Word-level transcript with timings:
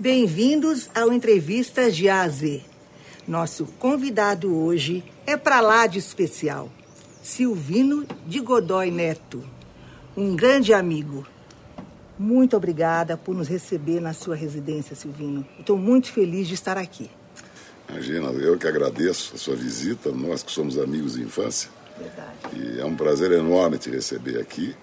Bem-vindos 0.00 0.88
ao 0.94 1.12
Entrevistas 1.12 1.96
de 1.96 2.08
A 2.08 2.22
a 2.22 2.28
Z. 2.28 2.62
Nosso 3.26 3.66
convidado 3.80 4.56
hoje 4.56 5.02
é 5.26 5.36
para 5.36 5.60
lá 5.60 5.88
de 5.88 5.98
especial, 5.98 6.70
Silvino 7.20 8.06
de 8.24 8.38
Godoy 8.38 8.92
Neto, 8.92 9.42
um 10.16 10.36
grande 10.36 10.72
amigo. 10.72 11.26
Muito 12.16 12.56
obrigada 12.56 13.16
por 13.16 13.34
nos 13.34 13.48
receber 13.48 13.98
na 13.98 14.12
sua 14.12 14.36
residência, 14.36 14.94
Silvino. 14.94 15.44
Estou 15.58 15.76
muito 15.76 16.12
feliz 16.12 16.46
de 16.46 16.54
estar 16.54 16.78
aqui. 16.78 17.10
Imagina, 17.88 18.28
eu 18.28 18.56
que 18.56 18.68
agradeço 18.68 19.34
a 19.34 19.38
sua 19.38 19.56
visita, 19.56 20.12
nós 20.12 20.44
que 20.44 20.52
somos 20.52 20.78
amigos 20.78 21.14
de 21.14 21.22
infância. 21.22 21.70
Verdade. 21.98 22.36
E 22.54 22.80
é 22.80 22.84
um 22.84 22.94
prazer 22.94 23.32
enorme 23.32 23.78
te 23.78 23.90
receber 23.90 24.38
aqui 24.38 24.76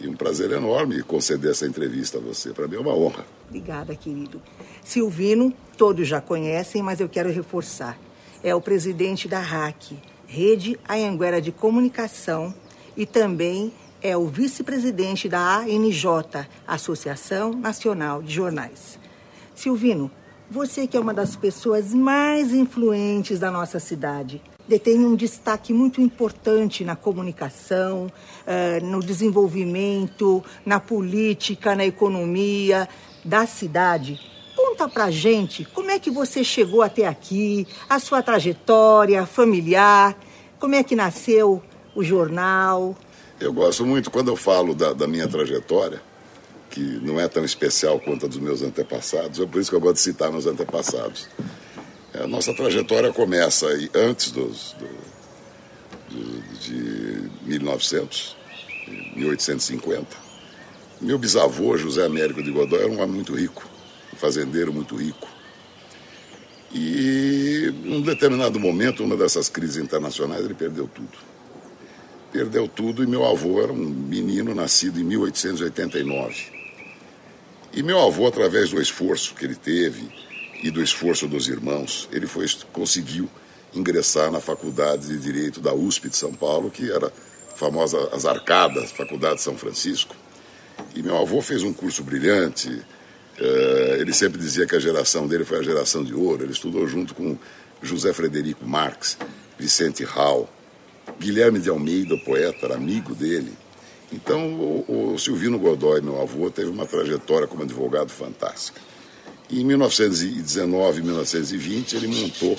e 0.00 0.08
um 0.08 0.14
prazer 0.14 0.50
enorme 0.50 1.02
conceder 1.02 1.50
essa 1.50 1.66
entrevista 1.66 2.18
a 2.18 2.20
você. 2.20 2.52
Para 2.52 2.66
mim 2.66 2.76
é 2.76 2.80
uma 2.80 2.94
honra. 2.94 3.24
Obrigada, 3.48 3.94
querido. 3.94 4.42
Silvino, 4.82 5.52
todos 5.76 6.06
já 6.06 6.20
conhecem, 6.20 6.82
mas 6.82 7.00
eu 7.00 7.08
quero 7.08 7.30
reforçar. 7.30 7.98
É 8.42 8.54
o 8.54 8.60
presidente 8.60 9.28
da 9.28 9.38
RAC, 9.38 9.96
Rede 10.26 10.78
Anhanguera 10.88 11.40
de 11.40 11.52
Comunicação, 11.52 12.54
e 12.96 13.06
também 13.06 13.72
é 14.02 14.16
o 14.16 14.26
vice-presidente 14.26 15.28
da 15.28 15.60
ANJ, 15.60 16.46
Associação 16.66 17.52
Nacional 17.52 18.22
de 18.22 18.34
Jornais. 18.34 18.98
Silvino, 19.54 20.10
você 20.50 20.86
que 20.86 20.96
é 20.96 21.00
uma 21.00 21.14
das 21.14 21.36
pessoas 21.36 21.94
mais 21.94 22.52
influentes 22.52 23.38
da 23.38 23.50
nossa 23.50 23.80
cidade, 23.80 24.42
detém 24.66 25.04
um 25.04 25.14
destaque 25.14 25.72
muito 25.72 26.00
importante 26.00 26.84
na 26.84 26.96
comunicação, 26.96 28.10
eh, 28.46 28.80
no 28.80 29.00
desenvolvimento, 29.00 30.42
na 30.64 30.80
política, 30.80 31.74
na 31.74 31.84
economia 31.84 32.88
da 33.24 33.46
cidade. 33.46 34.20
Conta 34.56 34.88
pra 34.88 35.10
gente 35.10 35.64
como 35.64 35.90
é 35.90 35.98
que 35.98 36.10
você 36.10 36.42
chegou 36.42 36.82
até 36.82 37.06
aqui, 37.06 37.66
a 37.88 37.98
sua 37.98 38.22
trajetória 38.22 39.26
familiar, 39.26 40.16
como 40.58 40.74
é 40.74 40.82
que 40.82 40.96
nasceu 40.96 41.62
o 41.94 42.02
jornal. 42.02 42.96
Eu 43.40 43.52
gosto 43.52 43.84
muito, 43.84 44.10
quando 44.10 44.28
eu 44.28 44.36
falo 44.36 44.74
da, 44.74 44.92
da 44.92 45.06
minha 45.06 45.28
trajetória, 45.28 46.00
que 46.70 46.80
não 46.80 47.20
é 47.20 47.28
tão 47.28 47.44
especial 47.44 48.00
quanto 48.00 48.26
a 48.26 48.28
dos 48.28 48.38
meus 48.38 48.62
antepassados, 48.62 49.40
é 49.40 49.46
por 49.46 49.60
isso 49.60 49.70
que 49.70 49.76
eu 49.76 49.80
gosto 49.80 49.96
de 49.96 50.00
citar 50.00 50.30
meus 50.30 50.46
antepassados. 50.46 51.28
A 52.20 52.28
nossa 52.28 52.54
trajetória 52.54 53.12
começa 53.12 53.66
aí 53.66 53.90
antes 53.92 54.30
dos, 54.30 54.76
do, 54.78 56.14
do, 56.14 56.58
de 56.60 57.30
1900, 57.42 58.36
1850. 59.16 60.06
Meu 61.00 61.18
bisavô, 61.18 61.76
José 61.76 62.04
Américo 62.06 62.40
de 62.40 62.52
Godoy, 62.52 62.78
era 62.78 62.88
um 62.88 63.00
homem 63.00 63.16
muito 63.16 63.34
rico, 63.34 63.68
um 64.12 64.16
fazendeiro 64.16 64.72
muito 64.72 64.94
rico. 64.94 65.26
E 66.72 67.74
num 67.82 68.00
determinado 68.00 68.60
momento, 68.60 69.02
uma 69.02 69.16
dessas 69.16 69.48
crises 69.48 69.76
internacionais, 69.76 70.44
ele 70.44 70.54
perdeu 70.54 70.86
tudo. 70.86 71.18
Perdeu 72.32 72.68
tudo 72.68 73.02
e 73.02 73.08
meu 73.08 73.26
avô 73.26 73.60
era 73.60 73.72
um 73.72 73.76
menino 73.76 74.54
nascido 74.54 75.00
em 75.00 75.04
1889. 75.04 76.44
E 77.72 77.82
meu 77.82 78.00
avô, 78.00 78.28
através 78.28 78.70
do 78.70 78.80
esforço 78.80 79.34
que 79.34 79.44
ele 79.44 79.56
teve 79.56 80.08
e 80.64 80.70
do 80.70 80.82
esforço 80.82 81.28
dos 81.28 81.46
irmãos, 81.46 82.08
ele 82.10 82.26
foi, 82.26 82.46
conseguiu 82.72 83.28
ingressar 83.74 84.30
na 84.30 84.40
Faculdade 84.40 85.08
de 85.08 85.18
Direito 85.18 85.60
da 85.60 85.74
USP 85.74 86.08
de 86.08 86.16
São 86.16 86.32
Paulo, 86.32 86.70
que 86.70 86.90
era 86.90 87.08
a 87.08 87.54
famosa 87.54 88.08
As 88.14 88.24
Arcadas, 88.24 88.90
Faculdade 88.90 89.36
de 89.36 89.42
São 89.42 89.58
Francisco. 89.58 90.16
E 90.94 91.02
meu 91.02 91.18
avô 91.18 91.42
fez 91.42 91.62
um 91.62 91.70
curso 91.70 92.02
brilhante. 92.02 92.82
Eh, 93.38 93.98
ele 94.00 94.14
sempre 94.14 94.40
dizia 94.40 94.66
que 94.66 94.74
a 94.74 94.78
geração 94.78 95.26
dele 95.28 95.44
foi 95.44 95.58
a 95.58 95.62
geração 95.62 96.02
de 96.02 96.14
ouro. 96.14 96.44
Ele 96.44 96.52
estudou 96.52 96.88
junto 96.88 97.14
com 97.14 97.36
José 97.82 98.14
Frederico 98.14 98.66
Marx, 98.66 99.18
Vicente 99.58 100.02
Hall, 100.02 100.48
Guilherme 101.20 101.58
de 101.58 101.68
Almeida, 101.68 102.16
poeta, 102.24 102.64
era 102.64 102.76
amigo 102.76 103.14
dele. 103.14 103.52
Então, 104.10 104.84
o 104.88 105.18
Silvino 105.18 105.58
Godoy, 105.58 106.00
meu 106.00 106.22
avô, 106.22 106.50
teve 106.50 106.70
uma 106.70 106.86
trajetória 106.86 107.46
como 107.46 107.64
advogado 107.64 108.10
fantástica. 108.10 108.80
E 109.50 109.60
em 109.60 109.64
1919, 109.64 111.02
1920, 111.02 111.96
ele 111.96 112.08
montou 112.08 112.56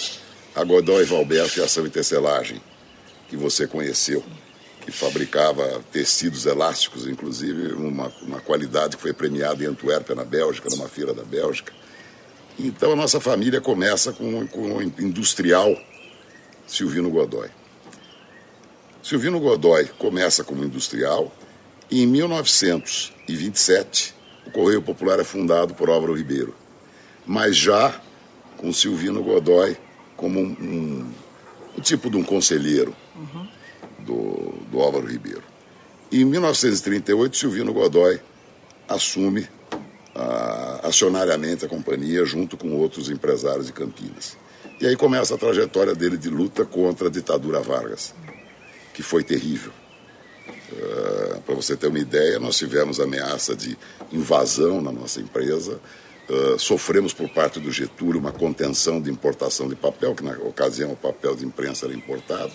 a 0.55 0.63
Godoy 0.63 1.03
Valber 1.03 1.49
Fiação 1.49 1.85
e 1.85 1.89
Tecelagem, 1.89 2.61
que 3.27 3.35
você 3.35 3.67
conheceu, 3.67 4.23
que 4.81 4.91
fabricava 4.91 5.81
tecidos 5.91 6.45
elásticos, 6.45 7.07
inclusive 7.07 7.73
uma, 7.73 8.13
uma 8.21 8.39
qualidade 8.39 8.97
que 8.97 9.01
foi 9.01 9.13
premiada 9.13 9.63
em 9.63 9.67
Antuérpia, 9.67 10.13
na 10.15 10.23
Bélgica, 10.23 10.69
numa 10.69 10.87
feira 10.87 11.13
da 11.13 11.23
Bélgica. 11.23 11.73
Então, 12.57 12.93
a 12.93 12.95
nossa 12.95 13.19
família 13.19 13.59
começa 13.59 14.13
com, 14.13 14.47
com 14.47 14.77
o 14.77 14.81
industrial 14.81 15.75
Silvino 16.67 17.09
Godoy. 17.09 17.49
Silvino 19.03 19.39
Godoy 19.39 19.85
começa 19.99 20.43
como 20.43 20.63
industrial 20.63 21.31
e 21.91 22.01
em 22.01 22.07
1927 22.07 24.15
o 24.47 24.51
Correio 24.51 24.81
Popular 24.81 25.19
é 25.19 25.23
fundado 25.23 25.75
por 25.75 25.89
Álvaro 25.89 26.13
Ribeiro, 26.13 26.55
mas 27.25 27.55
já 27.55 27.99
com 28.57 28.71
Silvino 28.71 29.23
Godoy 29.23 29.77
como 30.15 30.39
um, 30.39 30.55
um, 30.59 31.11
um 31.77 31.81
tipo 31.81 32.09
de 32.09 32.17
um 32.17 32.23
conselheiro 32.23 32.95
uhum. 33.15 33.47
do, 33.99 34.53
do 34.71 34.79
Álvaro 34.79 35.07
Ribeiro. 35.07 35.43
Em 36.11 36.23
1938 36.23 37.35
Silvino 37.35 37.73
Godoy 37.73 38.19
assume 38.87 39.41
uh, 39.41 40.87
acionariamente 40.87 41.65
a 41.65 41.67
companhia 41.67 42.23
junto 42.25 42.55
com 42.55 42.73
outros 42.73 43.09
empresários 43.09 43.67
de 43.67 43.73
Campinas. 43.73 44.37
E 44.79 44.85
aí 44.85 44.95
começa 44.95 45.35
a 45.35 45.37
trajetória 45.37 45.95
dele 45.95 46.17
de 46.17 46.29
luta 46.29 46.65
contra 46.65 47.07
a 47.07 47.11
ditadura 47.11 47.59
Vargas 47.61 48.13
que 48.95 49.03
foi 49.03 49.23
terrível. 49.23 49.73
Uh, 50.71 51.41
Para 51.41 51.53
você 51.53 51.75
ter 51.75 51.87
uma 51.87 51.99
ideia, 51.99 52.39
nós 52.39 52.57
tivemos 52.57 52.99
ameaça 52.99 53.55
de 53.55 53.77
invasão 54.11 54.81
na 54.81 54.91
nossa 54.91 55.19
empresa, 55.19 55.79
uh, 56.29 56.59
sofremos 56.59 57.13
por 57.13 57.29
parte 57.29 57.59
do 57.59 57.71
Getúlio 57.71 58.19
uma 58.19 58.31
contenção 58.31 59.01
de 59.01 59.09
importação 59.11 59.67
de 59.67 59.75
papel, 59.75 60.15
que 60.15 60.23
na 60.23 60.33
ocasião 60.33 60.91
o 60.91 60.95
papel 60.95 61.35
de 61.35 61.45
imprensa 61.45 61.85
era 61.85 61.95
importado. 61.95 62.51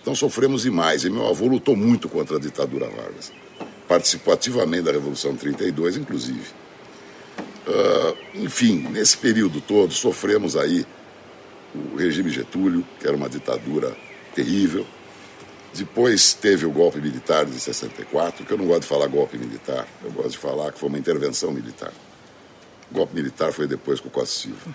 Então 0.00 0.14
sofremos 0.14 0.62
demais. 0.62 1.04
E 1.04 1.10
meu 1.10 1.26
avô 1.26 1.46
lutou 1.46 1.76
muito 1.76 2.08
contra 2.08 2.36
a 2.36 2.40
ditadura 2.40 2.88
Vargas. 2.88 3.32
Participou 3.88 4.32
ativamente 4.32 4.84
da 4.84 4.92
Revolução 4.92 5.34
32, 5.34 5.96
inclusive. 5.96 6.46
Uh, 7.66 8.16
enfim, 8.44 8.86
nesse 8.90 9.16
período 9.18 9.60
todo 9.60 9.92
sofremos 9.92 10.56
aí 10.56 10.86
o 11.74 11.96
regime 11.96 12.30
Getúlio, 12.30 12.86
que 13.00 13.06
era 13.06 13.16
uma 13.16 13.28
ditadura 13.28 13.96
terrível. 14.34 14.86
Depois 15.74 16.32
teve 16.32 16.64
o 16.64 16.70
golpe 16.70 17.00
militar 17.00 17.44
de 17.44 17.58
64, 17.58 18.46
que 18.46 18.52
eu 18.52 18.58
não 18.58 18.66
gosto 18.66 18.82
de 18.82 18.88
falar 18.88 19.08
golpe 19.08 19.36
militar, 19.36 19.86
eu 20.02 20.10
gosto 20.10 20.30
de 20.30 20.38
falar 20.38 20.72
que 20.72 20.78
foi 20.78 20.88
uma 20.88 20.98
intervenção 20.98 21.50
militar. 21.50 21.92
O 22.90 22.94
golpe 22.94 23.14
militar 23.14 23.52
foi 23.52 23.66
depois 23.66 24.00
com 24.00 24.08
o 24.08 24.10
Costa 24.10 24.42
Silva. 24.42 24.74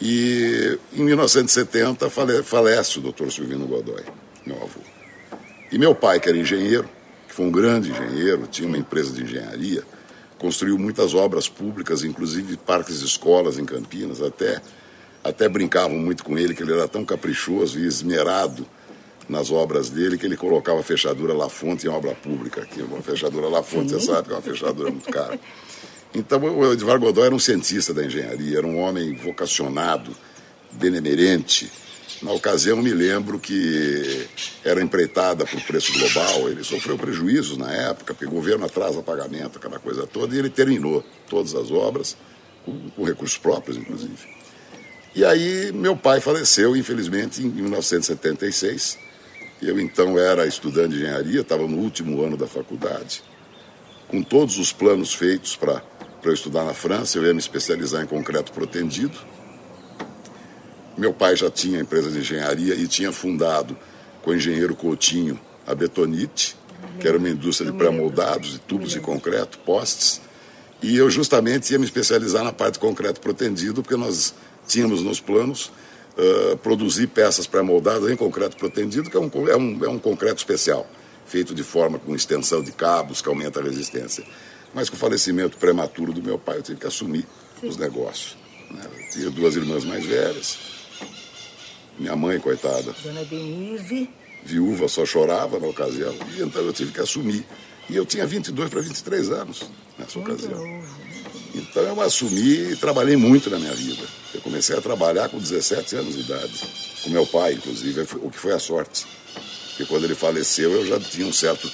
E 0.00 0.78
em 0.92 1.04
1970 1.04 2.10
fale, 2.10 2.42
falece 2.42 2.98
o 2.98 3.02
doutor 3.02 3.30
Silvino 3.30 3.66
Godoy, 3.66 4.02
meu 4.44 4.56
avô. 4.56 4.80
E 5.70 5.78
meu 5.78 5.94
pai, 5.94 6.18
que 6.18 6.28
era 6.28 6.36
engenheiro, 6.36 6.88
que 7.28 7.34
foi 7.34 7.46
um 7.46 7.52
grande 7.52 7.90
engenheiro, 7.90 8.46
tinha 8.46 8.66
uma 8.66 8.76
empresa 8.76 9.12
de 9.12 9.22
engenharia, 9.22 9.84
construiu 10.38 10.76
muitas 10.76 11.14
obras 11.14 11.48
públicas, 11.48 12.02
inclusive 12.02 12.56
parques 12.56 13.00
e 13.00 13.04
escolas 13.04 13.58
em 13.58 13.64
Campinas, 13.64 14.20
até, 14.20 14.60
até 15.22 15.48
brincavam 15.48 15.96
muito 15.96 16.24
com 16.24 16.36
ele, 16.36 16.52
que 16.52 16.64
ele 16.64 16.72
era 16.72 16.88
tão 16.88 17.04
caprichoso 17.04 17.78
e 17.78 17.86
esmerado 17.86 18.66
nas 19.28 19.52
obras 19.52 19.88
dele 19.88 20.18
que 20.18 20.26
ele 20.26 20.36
colocava 20.36 20.80
a 20.80 20.82
fechadura 20.82 21.32
La 21.32 21.48
Fonte 21.48 21.86
em 21.86 21.90
obra 21.90 22.12
pública. 22.12 22.62
Aqui, 22.62 22.82
uma 22.82 23.00
fechadura 23.00 23.48
La 23.48 23.62
Fonte, 23.62 23.92
você 23.92 24.00
sabe 24.00 24.28
que 24.28 24.34
é 24.34 24.36
uma 24.36 24.42
fechadura 24.42 24.90
muito 24.90 25.08
cara. 25.10 25.38
Então, 26.14 26.40
o 26.40 26.72
Edvar 26.72 26.98
Godoy 26.98 27.26
era 27.26 27.34
um 27.34 27.38
cientista 27.38 27.94
da 27.94 28.04
engenharia, 28.04 28.58
era 28.58 28.66
um 28.66 28.78
homem 28.78 29.14
vocacionado, 29.14 30.14
benemerente. 30.72 31.70
Na 32.20 32.32
ocasião, 32.32 32.76
me 32.76 32.92
lembro 32.92 33.38
que 33.38 34.28
era 34.64 34.82
empreitada 34.82 35.44
por 35.44 35.60
preço 35.62 35.92
global, 35.92 36.48
ele 36.48 36.62
sofreu 36.62 36.96
prejuízos 36.96 37.56
na 37.56 37.72
época, 37.72 38.14
porque 38.14 38.26
o 38.26 38.30
governo 38.30 38.64
atrasa 38.64 39.02
pagamento, 39.02 39.58
aquela 39.58 39.78
coisa 39.78 40.06
toda, 40.06 40.34
e 40.34 40.38
ele 40.38 40.50
terminou 40.50 41.04
todas 41.28 41.54
as 41.54 41.70
obras, 41.70 42.16
com, 42.64 42.90
com 42.90 43.04
recursos 43.04 43.38
próprios, 43.38 43.76
inclusive. 43.76 44.28
E 45.14 45.24
aí, 45.24 45.72
meu 45.72 45.96
pai 45.96 46.20
faleceu, 46.20 46.76
infelizmente, 46.76 47.42
em 47.42 47.48
1976 47.48 48.98
eu 49.62 49.78
então 49.78 50.18
era 50.18 50.44
estudante 50.44 50.90
de 50.90 50.96
engenharia, 50.96 51.40
estava 51.40 51.66
no 51.68 51.78
último 51.78 52.22
ano 52.24 52.36
da 52.36 52.48
faculdade, 52.48 53.22
com 54.08 54.20
todos 54.20 54.58
os 54.58 54.72
planos 54.72 55.14
feitos 55.14 55.54
para 55.54 55.80
eu 56.30 56.34
estudar 56.34 56.64
na 56.64 56.74
França. 56.74 57.18
Eu 57.18 57.24
ia 57.24 57.32
me 57.32 57.40
especializar 57.40 58.02
em 58.02 58.06
concreto 58.06 58.52
protendido. 58.52 59.18
Meu 60.96 61.12
pai 61.12 61.34
já 61.36 61.50
tinha 61.50 61.80
empresa 61.80 62.10
de 62.10 62.18
engenharia 62.18 62.74
e 62.74 62.86
tinha 62.86 63.10
fundado 63.12 63.76
com 64.22 64.30
o 64.30 64.34
engenheiro 64.34 64.74
Coutinho 64.74 65.40
a 65.66 65.74
Betonite, 65.74 66.56
que 67.00 67.08
era 67.08 67.16
uma 67.16 67.28
indústria 67.28 67.70
de 67.70 67.76
pré-moldados, 67.76 68.52
de 68.52 68.58
tubos 68.58 68.90
de 68.90 69.00
concreto, 69.00 69.58
postes. 69.60 70.20
E 70.82 70.96
eu 70.96 71.08
justamente 71.10 71.72
ia 71.72 71.78
me 71.78 71.84
especializar 71.84 72.44
na 72.44 72.52
parte 72.52 72.74
de 72.74 72.80
concreto 72.80 73.20
protendido, 73.20 73.82
porque 73.82 73.96
nós 73.96 74.34
tínhamos 74.66 75.02
nos 75.02 75.20
planos 75.20 75.72
uh, 76.16 76.56
produzir 76.58 77.06
peças 77.08 77.46
pré-moldadas 77.46 78.10
em 78.10 78.16
concreto 78.16 78.56
protendido, 78.56 79.08
que 79.08 79.16
é 79.16 79.20
um, 79.20 79.30
é, 79.48 79.56
um, 79.56 79.84
é 79.84 79.88
um 79.88 79.98
concreto 79.98 80.38
especial, 80.38 80.86
feito 81.24 81.54
de 81.54 81.62
forma 81.62 81.98
com 81.98 82.14
extensão 82.14 82.62
de 82.62 82.72
cabos, 82.72 83.22
que 83.22 83.28
aumenta 83.28 83.60
a 83.60 83.62
resistência. 83.62 84.24
Mas 84.74 84.88
com 84.88 84.96
o 84.96 84.98
falecimento 84.98 85.56
prematuro 85.56 86.12
do 86.12 86.22
meu 86.22 86.38
pai, 86.38 86.58
eu 86.58 86.62
tive 86.62 86.80
que 86.80 86.86
assumir 86.86 87.26
Sim. 87.60 87.68
os 87.68 87.76
negócios. 87.76 88.36
Né? 88.70 88.82
Eu 88.84 89.10
tinha 89.10 89.30
duas 89.30 89.54
irmãs 89.56 89.84
mais 89.84 90.04
velhas, 90.04 90.58
minha 91.98 92.16
mãe, 92.16 92.38
coitada. 92.38 92.94
Dona 93.02 93.24
Denise. 93.24 94.08
Viúva, 94.44 94.88
só 94.88 95.06
chorava 95.06 95.60
na 95.60 95.68
ocasião, 95.68 96.14
e 96.36 96.42
então 96.42 96.62
eu 96.62 96.72
tive 96.72 96.92
que 96.92 97.00
assumir. 97.00 97.46
E 97.88 97.96
eu 97.96 98.04
tinha 98.04 98.26
22 98.26 98.70
para 98.70 98.80
23 98.80 99.30
anos 99.30 99.70
nessa 99.98 100.18
muito 100.18 100.32
ocasião. 100.32 100.58
Novo. 100.58 101.12
Então 101.54 101.82
eu 101.82 102.00
assumi 102.00 102.72
e 102.72 102.76
trabalhei 102.76 103.16
muito 103.16 103.50
na 103.50 103.58
minha 103.58 103.74
vida. 103.74 104.02
Eu 104.34 104.40
comecei 104.40 104.76
a 104.76 104.80
trabalhar 104.80 105.28
com 105.28 105.38
17 105.38 105.96
anos 105.96 106.14
de 106.14 106.20
idade, 106.20 106.52
com 107.04 107.10
meu 107.10 107.26
pai, 107.26 107.54
inclusive, 107.54 108.06
o 108.22 108.30
que 108.30 108.38
foi 108.38 108.52
a 108.52 108.58
sorte. 108.58 109.06
Porque 109.68 109.84
quando 109.84 110.04
ele 110.04 110.14
faleceu 110.14 110.72
eu 110.72 110.86
já 110.86 110.98
tinha 110.98 111.26
um 111.26 111.32
certo, 111.32 111.70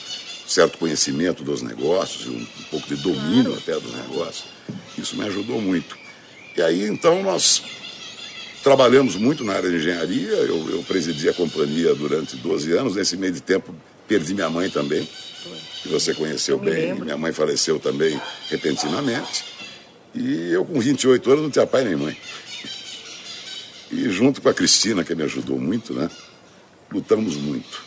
certo 0.48 0.78
conhecimento 0.78 1.44
dos 1.44 1.60
negócios, 1.60 2.26
um, 2.26 2.38
um 2.38 2.64
pouco 2.70 2.88
de 2.88 2.96
domínio 2.96 3.54
até 3.54 3.78
dos 3.78 3.94
negócios. 3.94 4.46
Isso 4.96 5.14
me 5.16 5.26
ajudou 5.26 5.60
muito. 5.60 5.96
E 6.56 6.62
aí 6.62 6.88
então 6.88 7.22
nós 7.22 7.62
trabalhamos 8.62 9.14
muito 9.14 9.44
na 9.44 9.54
área 9.54 9.68
de 9.68 9.76
engenharia, 9.76 10.32
eu, 10.32 10.70
eu 10.70 10.82
presidi 10.82 11.28
a 11.28 11.34
companhia 11.34 11.94
durante 11.94 12.36
12 12.36 12.72
anos, 12.72 12.96
nesse 12.96 13.16
meio 13.16 13.32
de 13.32 13.42
tempo 13.42 13.74
perdi 14.08 14.32
minha 14.32 14.48
mãe 14.48 14.70
também, 14.70 15.06
que 15.82 15.88
você 15.88 16.14
conheceu 16.14 16.58
bem, 16.58 16.94
minha 16.94 17.16
mãe 17.16 17.32
faleceu 17.32 17.78
também 17.78 18.18
repentinamente. 18.48 19.44
E 20.14 20.50
eu, 20.50 20.64
com 20.64 20.80
28 20.80 21.30
anos, 21.30 21.42
não 21.42 21.50
tinha 21.50 21.66
pai 21.66 21.84
nem 21.84 21.94
mãe. 21.94 22.16
E 23.92 24.08
junto 24.08 24.40
com 24.40 24.48
a 24.48 24.54
Cristina, 24.54 25.04
que 25.04 25.14
me 25.14 25.22
ajudou 25.22 25.58
muito, 25.58 25.92
né? 25.92 26.10
Lutamos 26.90 27.36
muito. 27.36 27.82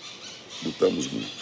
Lutamos 0.63 1.11
muito. 1.11 1.40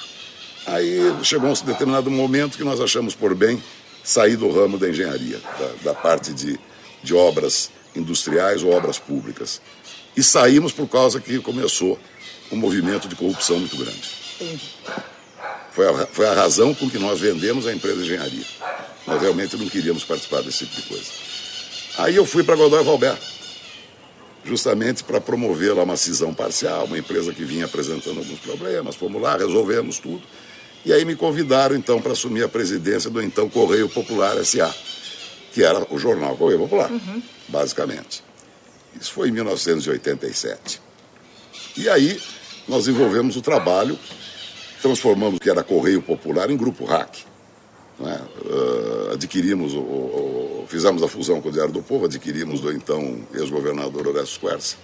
Aí 0.66 1.00
chegou 1.24 1.50
um 1.50 1.54
determinado 1.54 2.12
momento 2.12 2.58
que 2.58 2.64
nós 2.64 2.80
achamos 2.80 3.16
por 3.16 3.34
bem 3.34 3.62
sair 4.04 4.36
do 4.36 4.52
ramo 4.52 4.78
da 4.78 4.90
engenharia, 4.90 5.40
da, 5.60 5.92
da 5.92 5.94
parte 5.94 6.34
de, 6.34 6.60
de 7.04 7.14
obras 7.14 7.72
industriais 7.96 8.64
ou 8.64 8.72
obras 8.72 8.98
públicas. 8.98 9.62
E 10.16 10.24
saímos 10.24 10.72
por 10.72 10.88
causa 10.88 11.20
que 11.20 11.40
começou 11.40 12.00
um 12.52 12.56
movimento 12.56 13.08
de 13.08 13.16
corrupção 13.16 13.60
muito 13.60 13.78
grande. 13.78 14.10
Foi 15.72 15.88
a, 15.88 16.08
foi 16.08 16.28
a 16.28 16.34
razão 16.34 16.74
com 16.74 16.90
que 16.90 16.98
nós 16.98 17.20
vendemos 17.20 17.68
a 17.68 17.74
empresa 17.74 17.98
de 17.98 18.04
engenharia. 18.04 18.46
Nós 19.06 19.22
realmente 19.22 19.56
não 19.58 19.68
queríamos 19.68 20.04
participar 20.04 20.42
desse 20.42 20.66
tipo 20.66 20.82
de 20.82 20.88
coisa. 20.88 21.12
Aí 21.98 22.16
eu 22.16 22.26
fui 22.26 22.44
para 22.44 22.56
Godoy 22.56 22.84
Valber, 22.84 23.16
justamente 24.44 25.04
para 25.04 25.20
promover 25.20 25.76
lá 25.76 25.84
uma 25.84 25.98
cisão 25.98 26.34
parcial, 26.34 26.86
uma 26.86 26.98
empresa 26.98 27.34
que 27.34 27.44
vinha 27.44 27.66
apresentando 27.66 28.20
alguns 28.20 28.40
problemas, 28.40 28.96
fomos 28.96 29.22
lá, 29.22 29.38
resolvemos 29.38 30.00
tudo. 30.00 30.22
E 30.86 30.94
aí 30.94 31.04
me 31.04 31.16
convidaram 31.16 31.76
então 31.76 32.02
para 32.02 32.14
assumir 32.14 32.44
a 32.44 32.50
presidência 32.50 33.10
do 33.10 33.22
então 33.22 33.50
Correio 33.50 33.90
Popular 33.90 34.44
SA, 34.46 34.74
que 35.52 35.64
era 35.64 35.86
o 35.94 36.00
jornal 36.00 36.38
Correio 36.38 36.60
Popular, 36.60 36.92
uhum. 36.92 37.22
basicamente. 37.48 38.24
Isso 39.00 39.14
foi 39.14 39.30
em 39.30 39.32
1987. 39.32 40.82
E 41.78 41.90
aí 41.90 42.20
nós 42.68 42.86
desenvolvemos 42.86 43.36
o 43.36 43.42
trabalho, 43.42 43.98
transformamos 44.82 45.38
o 45.38 45.40
que 45.40 45.50
era 45.50 45.64
Correio 45.64 46.02
Popular 46.02 46.50
em 46.50 46.58
Grupo 46.58 46.86
Hack. 46.86 47.18
Né? 48.00 48.22
Uh, 48.46 49.14
adquirimos, 49.14 49.74
o, 49.74 49.80
o, 49.80 50.66
fizemos 50.68 51.04
a 51.04 51.08
fusão 51.08 51.42
com 51.42 51.50
o 51.50 51.52
Diário 51.52 51.74
do 51.74 51.82
Povo, 51.82 52.06
adquirimos 52.06 52.62
do 52.62 52.72
então 52.72 53.20
ex-governador 53.34 54.08
Horácio 54.08 54.40
Quercia, 54.40 54.78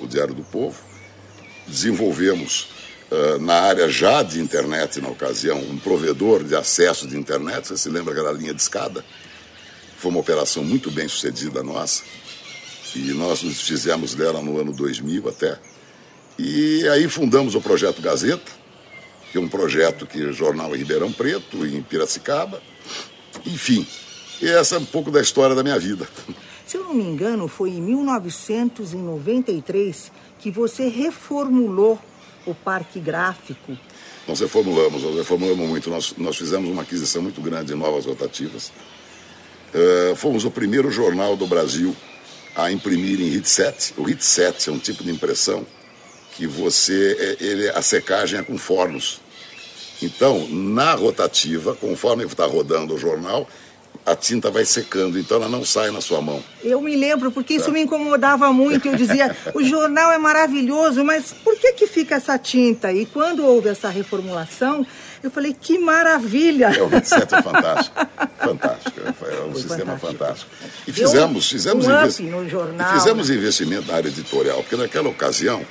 o 0.00 0.06
Diário 0.06 0.34
do 0.34 0.42
Povo, 0.42 0.78
desenvolvemos 1.66 2.68
uh, 3.12 3.38
na 3.38 3.54
área 3.54 3.88
já 3.88 4.22
de 4.22 4.40
internet 4.40 5.00
na 5.00 5.08
ocasião 5.08 5.58
um 5.58 5.78
provedor 5.78 6.42
de 6.42 6.56
acesso 6.56 7.06
de 7.06 7.16
internet, 7.16 7.68
você 7.68 7.76
se 7.76 7.88
lembra 7.88 8.12
aquela 8.12 8.32
linha 8.32 8.54
de 8.54 8.62
escada? 8.62 9.04
Foi 9.98 10.10
uma 10.10 10.20
operação 10.20 10.64
muito 10.64 10.90
bem 10.90 11.06
sucedida 11.06 11.62
nossa 11.62 12.02
e 12.96 13.12
nós 13.12 13.42
nos 13.42 13.60
fizemos 13.60 14.14
dela 14.14 14.42
no 14.42 14.58
ano 14.58 14.72
2000 14.72 15.28
até. 15.28 15.58
E 16.38 16.88
aí 16.88 17.06
fundamos 17.08 17.54
o 17.54 17.60
projeto 17.60 18.02
Gazeta, 18.02 18.50
que 19.30 19.38
é 19.38 19.40
um 19.40 19.48
projeto 19.48 20.06
que 20.06 20.20
o 20.22 20.32
jornal 20.32 20.74
em 20.74 20.78
Ribeirão 20.78 21.12
Preto, 21.12 21.66
em 21.66 21.82
Piracicaba. 21.82 22.62
Enfim, 23.46 23.86
essa 24.42 24.76
é 24.76 24.78
um 24.78 24.84
pouco 24.84 25.10
da 25.10 25.20
história 25.20 25.54
da 25.54 25.62
minha 25.62 25.78
vida. 25.78 26.08
Se 26.66 26.76
eu 26.76 26.84
não 26.84 26.94
me 26.94 27.04
engano, 27.04 27.48
foi 27.48 27.70
em 27.70 27.82
1993 27.82 30.12
que 30.38 30.50
você 30.50 30.88
reformulou 30.88 31.98
o 32.46 32.54
Parque 32.54 33.00
Gráfico. 33.00 33.76
Nós 34.26 34.40
reformulamos, 34.40 35.02
nós 35.02 35.16
reformulamos 35.16 35.68
muito. 35.68 35.90
Nós, 35.90 36.14
nós 36.16 36.36
fizemos 36.36 36.70
uma 36.70 36.82
aquisição 36.82 37.22
muito 37.22 37.40
grande 37.40 37.66
de 37.66 37.74
novas 37.74 38.06
rotativas. 38.06 38.72
Uh, 39.74 40.14
fomos 40.16 40.44
o 40.44 40.50
primeiro 40.50 40.90
jornal 40.90 41.36
do 41.36 41.46
Brasil 41.46 41.96
a 42.54 42.70
imprimir 42.70 43.20
em 43.20 43.30
HIT7. 43.30 43.94
O 43.96 44.04
HIT7 44.04 44.68
é 44.68 44.70
um 44.70 44.78
tipo 44.78 45.02
de 45.02 45.10
impressão 45.10 45.66
que 46.36 46.46
você, 46.46 47.16
é, 47.40 47.44
ele, 47.44 47.68
a 47.70 47.82
secagem 47.82 48.40
é 48.40 48.42
com 48.42 48.56
fornos. 48.58 49.20
Então, 50.00 50.48
na 50.48 50.94
rotativa, 50.94 51.74
conforme 51.74 52.24
está 52.24 52.44
rodando 52.44 52.94
o 52.94 52.98
jornal, 52.98 53.48
a 54.04 54.16
tinta 54.16 54.50
vai 54.50 54.64
secando, 54.64 55.18
então 55.18 55.36
ela 55.36 55.48
não 55.48 55.64
sai 55.64 55.90
na 55.90 56.00
sua 56.00 56.20
mão. 56.20 56.42
Eu 56.62 56.80
me 56.80 56.96
lembro, 56.96 57.30
porque 57.30 57.54
isso 57.54 57.66
tá. 57.66 57.72
me 57.72 57.80
incomodava 57.80 58.52
muito. 58.52 58.88
Eu 58.88 58.96
dizia, 58.96 59.36
o 59.54 59.62
jornal 59.62 60.10
é 60.10 60.18
maravilhoso, 60.18 61.04
mas 61.04 61.32
por 61.44 61.56
que, 61.56 61.72
que 61.72 61.86
fica 61.86 62.16
essa 62.16 62.36
tinta? 62.38 62.92
E 62.92 63.06
quando 63.06 63.44
houve 63.44 63.68
essa 63.68 63.88
reformulação, 63.88 64.84
eu 65.22 65.30
falei, 65.30 65.54
que 65.58 65.78
maravilha! 65.78 66.66
É, 66.76 66.82
o 66.82 66.88
27 66.88 67.34
é 67.34 67.42
fantástico. 67.42 68.06
fantástico. 68.38 69.00
É 69.00 69.08
um 69.08 69.52
Foi 69.52 69.62
sistema 69.62 69.96
fantástico. 69.96 70.18
fantástico. 70.18 70.50
E 70.86 70.92
fizemos, 70.92 71.48
fizemos, 71.48 71.86
um 71.86 71.92
investi 71.92 72.22
no 72.24 72.48
jornal, 72.48 72.94
fizemos 72.94 73.30
investimento 73.30 73.86
na 73.86 73.94
área 73.94 74.08
editorial, 74.08 74.58
porque 74.62 74.76
naquela 74.76 75.08
ocasião 75.08 75.64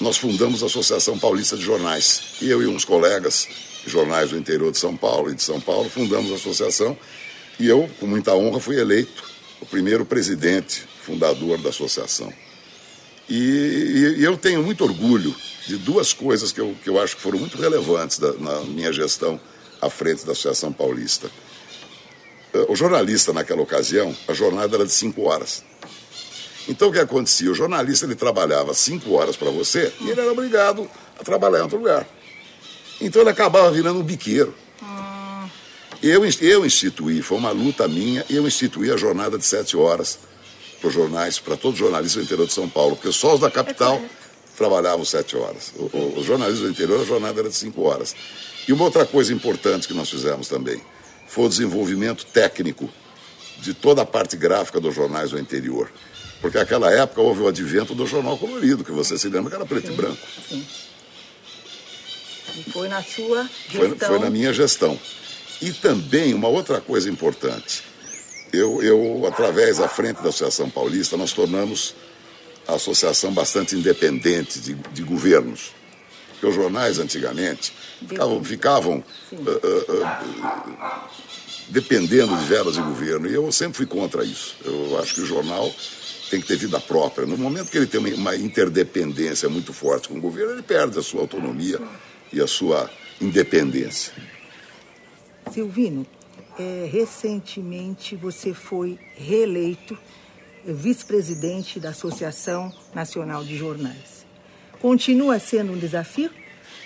nós 0.00 0.16
fundamos 0.16 0.62
a 0.62 0.66
Associação 0.66 1.18
Paulista 1.18 1.56
de 1.56 1.64
Jornais. 1.64 2.36
E 2.40 2.48
eu 2.48 2.62
e 2.62 2.66
uns 2.66 2.84
colegas, 2.84 3.46
jornais 3.86 4.30
do 4.30 4.38
interior 4.38 4.72
de 4.72 4.78
São 4.78 4.96
Paulo 4.96 5.30
e 5.30 5.34
de 5.34 5.42
São 5.42 5.60
Paulo, 5.60 5.90
fundamos 5.90 6.32
a 6.32 6.36
associação. 6.36 6.96
E 7.58 7.66
eu, 7.66 7.88
com 7.98 8.06
muita 8.06 8.34
honra, 8.34 8.60
fui 8.60 8.78
eleito 8.78 9.24
o 9.60 9.66
primeiro 9.66 10.04
presidente 10.04 10.84
fundador 11.02 11.58
da 11.58 11.70
associação. 11.70 12.32
E, 13.28 14.16
e, 14.18 14.24
eu 14.24 14.36
tenho 14.36 14.62
muito 14.62 14.84
orgulho 14.84 15.34
de 15.66 15.76
duas 15.76 16.12
coisas 16.12 16.50
que 16.50 16.60
eu, 16.60 16.74
que 16.82 16.88
eu 16.88 17.00
acho 17.00 17.16
que 17.16 17.22
foram 17.22 17.38
muito 17.38 17.58
relevantes 17.58 18.18
da, 18.18 18.32
na 18.34 18.60
minha 18.60 18.92
gestão 18.92 19.38
à 19.82 19.90
frente 19.90 20.24
da 20.24 20.32
Associação 20.32 20.72
Paulista. 20.72 21.30
O 22.68 22.74
jornalista, 22.74 23.32
naquela 23.32 23.60
ocasião, 23.60 24.16
a 24.26 24.32
jornada 24.32 24.76
era 24.76 24.86
de 24.86 24.92
cinco 24.92 25.24
horas. 25.24 25.62
Então 26.68 26.88
o 26.88 26.92
que 26.92 26.98
acontecia? 26.98 27.50
O 27.50 27.54
jornalista 27.54 28.06
ele 28.06 28.14
trabalhava 28.14 28.72
cinco 28.74 29.12
horas 29.12 29.36
para 29.36 29.50
você 29.50 29.92
e 30.00 30.10
ele 30.10 30.20
era 30.20 30.30
obrigado 30.32 30.88
a 31.18 31.24
trabalhar 31.24 31.58
em 31.58 31.62
outro 31.62 31.78
lugar. 31.78 32.06
Então 33.00 33.22
ele 33.22 33.30
acabava 33.30 33.70
virando 33.70 34.00
um 34.00 34.02
biqueiro. 34.02 34.54
Eu, 36.02 36.22
eu 36.24 36.64
instituí, 36.64 37.22
foi 37.22 37.38
uma 37.38 37.50
luta 37.50 37.88
minha, 37.88 38.24
eu 38.30 38.46
instituí 38.46 38.90
a 38.90 38.96
jornada 38.96 39.36
de 39.36 39.44
sete 39.44 39.76
horas 39.76 40.18
para 40.80 40.88
os 40.88 40.94
jornais, 40.94 41.38
para 41.38 41.56
todos 41.56 41.74
os 41.74 41.78
jornalistas 41.78 42.22
do 42.22 42.26
interior 42.26 42.46
de 42.46 42.52
São 42.52 42.68
Paulo, 42.68 42.94
porque 42.94 43.12
só 43.12 43.34
os 43.34 43.40
da 43.40 43.50
capital 43.50 43.96
é 43.96 44.18
trabalhavam 44.58 45.04
sete 45.04 45.36
horas. 45.36 45.72
Os 46.16 46.26
jornalistas 46.26 46.66
do 46.66 46.70
interior, 46.70 47.00
a 47.00 47.04
jornada 47.04 47.40
era 47.40 47.48
de 47.48 47.54
cinco 47.54 47.82
horas. 47.82 48.14
E 48.66 48.72
uma 48.72 48.84
outra 48.84 49.06
coisa 49.06 49.32
importante 49.32 49.86
que 49.86 49.94
nós 49.94 50.10
fizemos 50.10 50.48
também 50.48 50.82
foi 51.28 51.46
o 51.46 51.48
desenvolvimento 51.48 52.26
técnico 52.26 52.90
de 53.60 53.72
toda 53.72 54.02
a 54.02 54.06
parte 54.06 54.36
gráfica 54.36 54.80
dos 54.80 54.94
jornais 54.94 55.30
do 55.30 55.38
interior. 55.38 55.90
Porque 56.40 56.58
naquela 56.58 56.92
época 56.92 57.20
houve 57.20 57.42
o 57.42 57.48
advento 57.48 57.94
do 57.94 58.06
jornal 58.06 58.36
colorido, 58.36 58.84
que 58.84 58.92
você 58.92 59.16
se 59.16 59.28
lembra 59.28 59.50
que 59.50 59.56
era 59.56 59.66
preto 59.66 59.86
sim, 59.86 59.92
e 59.92 59.96
branco. 59.96 60.18
Sim. 60.48 60.66
E 62.56 62.70
foi 62.70 62.88
na 62.88 63.02
sua 63.02 63.48
gestão. 63.68 63.96
Foi, 63.96 64.08
foi, 64.08 64.18
na 64.18 64.30
minha 64.30 64.52
gestão. 64.52 64.98
E 65.60 65.72
também 65.72 66.34
uma 66.34 66.48
outra 66.48 66.80
coisa 66.80 67.10
importante. 67.10 67.82
Eu, 68.52 68.82
eu, 68.82 69.26
através 69.26 69.78
da 69.78 69.88
frente 69.88 70.22
da 70.22 70.30
Associação 70.30 70.70
Paulista, 70.70 71.16
nós 71.16 71.32
tornamos 71.32 71.94
a 72.66 72.74
associação 72.74 73.32
bastante 73.32 73.74
independente 73.74 74.60
de, 74.60 74.74
de 74.74 75.02
governos. 75.02 75.72
Porque 76.32 76.46
os 76.46 76.54
jornais 76.54 76.98
antigamente 76.98 77.72
ficavam, 78.06 78.44
ficavam 78.44 79.04
uh, 79.32 79.36
uh, 79.36 80.02
uh, 80.02 81.08
dependendo 81.68 82.36
de 82.36 82.44
velas 82.44 82.74
de 82.74 82.80
governo. 82.82 83.28
E 83.28 83.34
eu 83.34 83.50
sempre 83.50 83.78
fui 83.78 83.86
contra 83.86 84.24
isso. 84.24 84.56
Eu 84.64 84.98
acho 85.00 85.14
que 85.14 85.20
o 85.22 85.26
jornal 85.26 85.74
tem 86.30 86.40
que 86.40 86.46
ter 86.46 86.56
vida 86.56 86.78
própria. 86.78 87.26
No 87.26 87.36
momento 87.36 87.70
que 87.70 87.78
ele 87.78 87.86
tem 87.86 88.00
uma 88.14 88.36
interdependência 88.36 89.48
muito 89.48 89.72
forte 89.72 90.08
com 90.08 90.18
o 90.18 90.20
governo, 90.20 90.52
ele 90.52 90.62
perde 90.62 90.98
a 90.98 91.02
sua 91.02 91.22
autonomia 91.22 91.80
e 92.32 92.40
a 92.40 92.46
sua 92.46 92.88
independência. 93.20 94.12
Silvino, 95.50 96.06
é, 96.58 96.88
recentemente 96.90 98.16
você 98.16 98.52
foi 98.52 98.98
reeleito 99.14 99.96
vice-presidente 100.64 101.78
da 101.78 101.90
Associação 101.90 102.72
Nacional 102.94 103.44
de 103.44 103.56
Jornais. 103.56 104.26
Continua 104.80 105.38
sendo 105.38 105.72
um 105.72 105.78
desafio? 105.78 106.30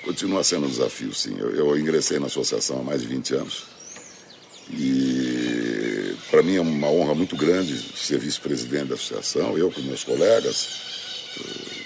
Continua 0.04 0.42
sendo 0.42 0.66
um 0.66 0.70
desafio, 0.70 1.14
sim. 1.14 1.36
Eu, 1.38 1.54
eu 1.54 1.78
ingressei 1.78 2.18
na 2.18 2.26
associação 2.26 2.80
há 2.80 2.82
mais 2.82 3.02
de 3.02 3.08
20 3.08 3.34
anos. 3.34 3.64
E 4.70 6.16
para 6.30 6.42
mim 6.42 6.56
é 6.56 6.60
uma 6.60 6.88
honra 6.88 7.14
muito 7.14 7.36
grande 7.36 7.76
ser 7.96 8.18
vice-presidente 8.18 8.86
da 8.86 8.94
associação, 8.94 9.56
eu 9.58 9.70
com 9.70 9.80
meus 9.82 10.04
colegas, 10.04 10.68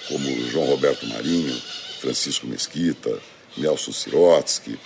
como 0.09 0.51
João 0.51 0.67
Roberto 0.67 1.07
Marinho, 1.07 1.55
Francisco 2.01 2.47
Mesquita, 2.47 3.19
Nelson 3.57 3.93
Sirotsky, 3.93 4.79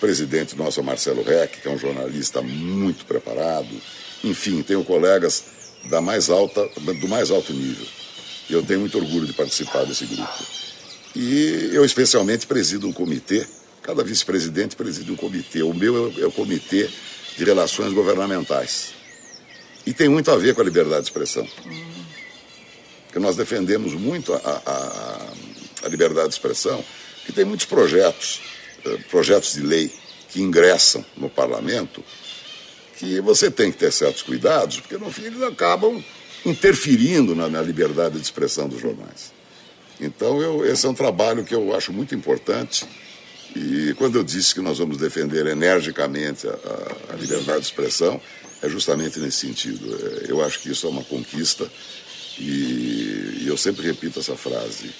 presidente 0.00 0.56
nosso 0.56 0.82
Marcelo 0.82 1.22
Reck, 1.22 1.60
que 1.60 1.68
é 1.68 1.70
um 1.70 1.78
jornalista 1.78 2.42
muito 2.42 3.04
preparado. 3.04 3.68
Enfim, 4.22 4.62
tenho 4.62 4.84
colegas 4.84 5.44
da 5.84 6.00
mais 6.00 6.30
alta, 6.30 6.68
do 7.00 7.08
mais 7.08 7.30
alto 7.30 7.52
nível. 7.52 7.86
E 8.48 8.52
eu 8.52 8.62
tenho 8.62 8.80
muito 8.80 8.98
orgulho 8.98 9.26
de 9.26 9.32
participar 9.32 9.84
desse 9.84 10.04
grupo. 10.06 10.44
E 11.14 11.70
eu 11.72 11.84
especialmente 11.84 12.46
presido 12.46 12.86
um 12.86 12.92
comitê, 12.92 13.46
cada 13.82 14.02
vice-presidente 14.02 14.74
preside 14.76 15.12
um 15.12 15.16
comitê. 15.16 15.62
O 15.62 15.72
meu 15.72 16.12
é 16.18 16.26
o 16.26 16.32
Comitê 16.32 16.90
de 17.36 17.44
Relações 17.44 17.92
Governamentais. 17.92 18.94
E 19.86 19.92
tem 19.92 20.08
muito 20.08 20.30
a 20.30 20.36
ver 20.36 20.54
com 20.54 20.60
a 20.60 20.64
liberdade 20.64 21.02
de 21.02 21.08
expressão. 21.08 21.46
Porque 23.06 23.18
nós 23.18 23.36
defendemos 23.36 23.92
muito 23.94 24.32
a, 24.32 24.38
a, 24.38 25.32
a 25.84 25.88
liberdade 25.88 26.28
de 26.28 26.34
expressão, 26.34 26.84
que 27.24 27.32
tem 27.32 27.44
muitos 27.44 27.66
projetos, 27.66 28.40
projetos 29.10 29.54
de 29.54 29.60
lei 29.60 29.92
que 30.28 30.40
ingressam 30.40 31.04
no 31.16 31.28
parlamento 31.28 32.02
que 32.98 33.20
você 33.20 33.50
tem 33.50 33.72
que 33.72 33.78
ter 33.78 33.92
certos 33.92 34.22
cuidados, 34.22 34.80
porque 34.80 34.96
no 34.96 35.10
fim 35.10 35.24
eles 35.24 35.42
acabam 35.42 36.02
interferindo 36.44 37.34
na, 37.34 37.48
na 37.48 37.60
liberdade 37.60 38.16
de 38.16 38.22
expressão 38.22 38.68
dos 38.68 38.80
jornais. 38.80 39.32
Então, 40.00 40.40
eu, 40.40 40.64
esse 40.66 40.86
é 40.86 40.88
um 40.88 40.94
trabalho 40.94 41.44
que 41.44 41.54
eu 41.54 41.74
acho 41.74 41.92
muito 41.92 42.14
importante. 42.14 42.84
E 43.54 43.94
quando 43.94 44.16
eu 44.16 44.24
disse 44.24 44.54
que 44.54 44.60
nós 44.60 44.78
vamos 44.78 44.96
defender 44.96 45.46
energicamente 45.46 46.46
a, 46.48 47.12
a 47.12 47.16
liberdade 47.16 47.60
de 47.60 47.66
expressão, 47.66 48.20
é 48.62 48.68
justamente 48.68 49.20
nesse 49.20 49.38
sentido. 49.46 49.94
É, 49.94 50.30
eu 50.30 50.44
acho 50.44 50.60
que 50.60 50.70
isso 50.70 50.86
é 50.86 50.90
uma 50.90 51.04
conquista 51.04 51.70
e, 52.38 53.42
e 53.42 53.44
eu 53.46 53.56
sempre 53.56 53.86
repito 53.86 54.18
essa 54.18 54.36
frase: 54.36 54.90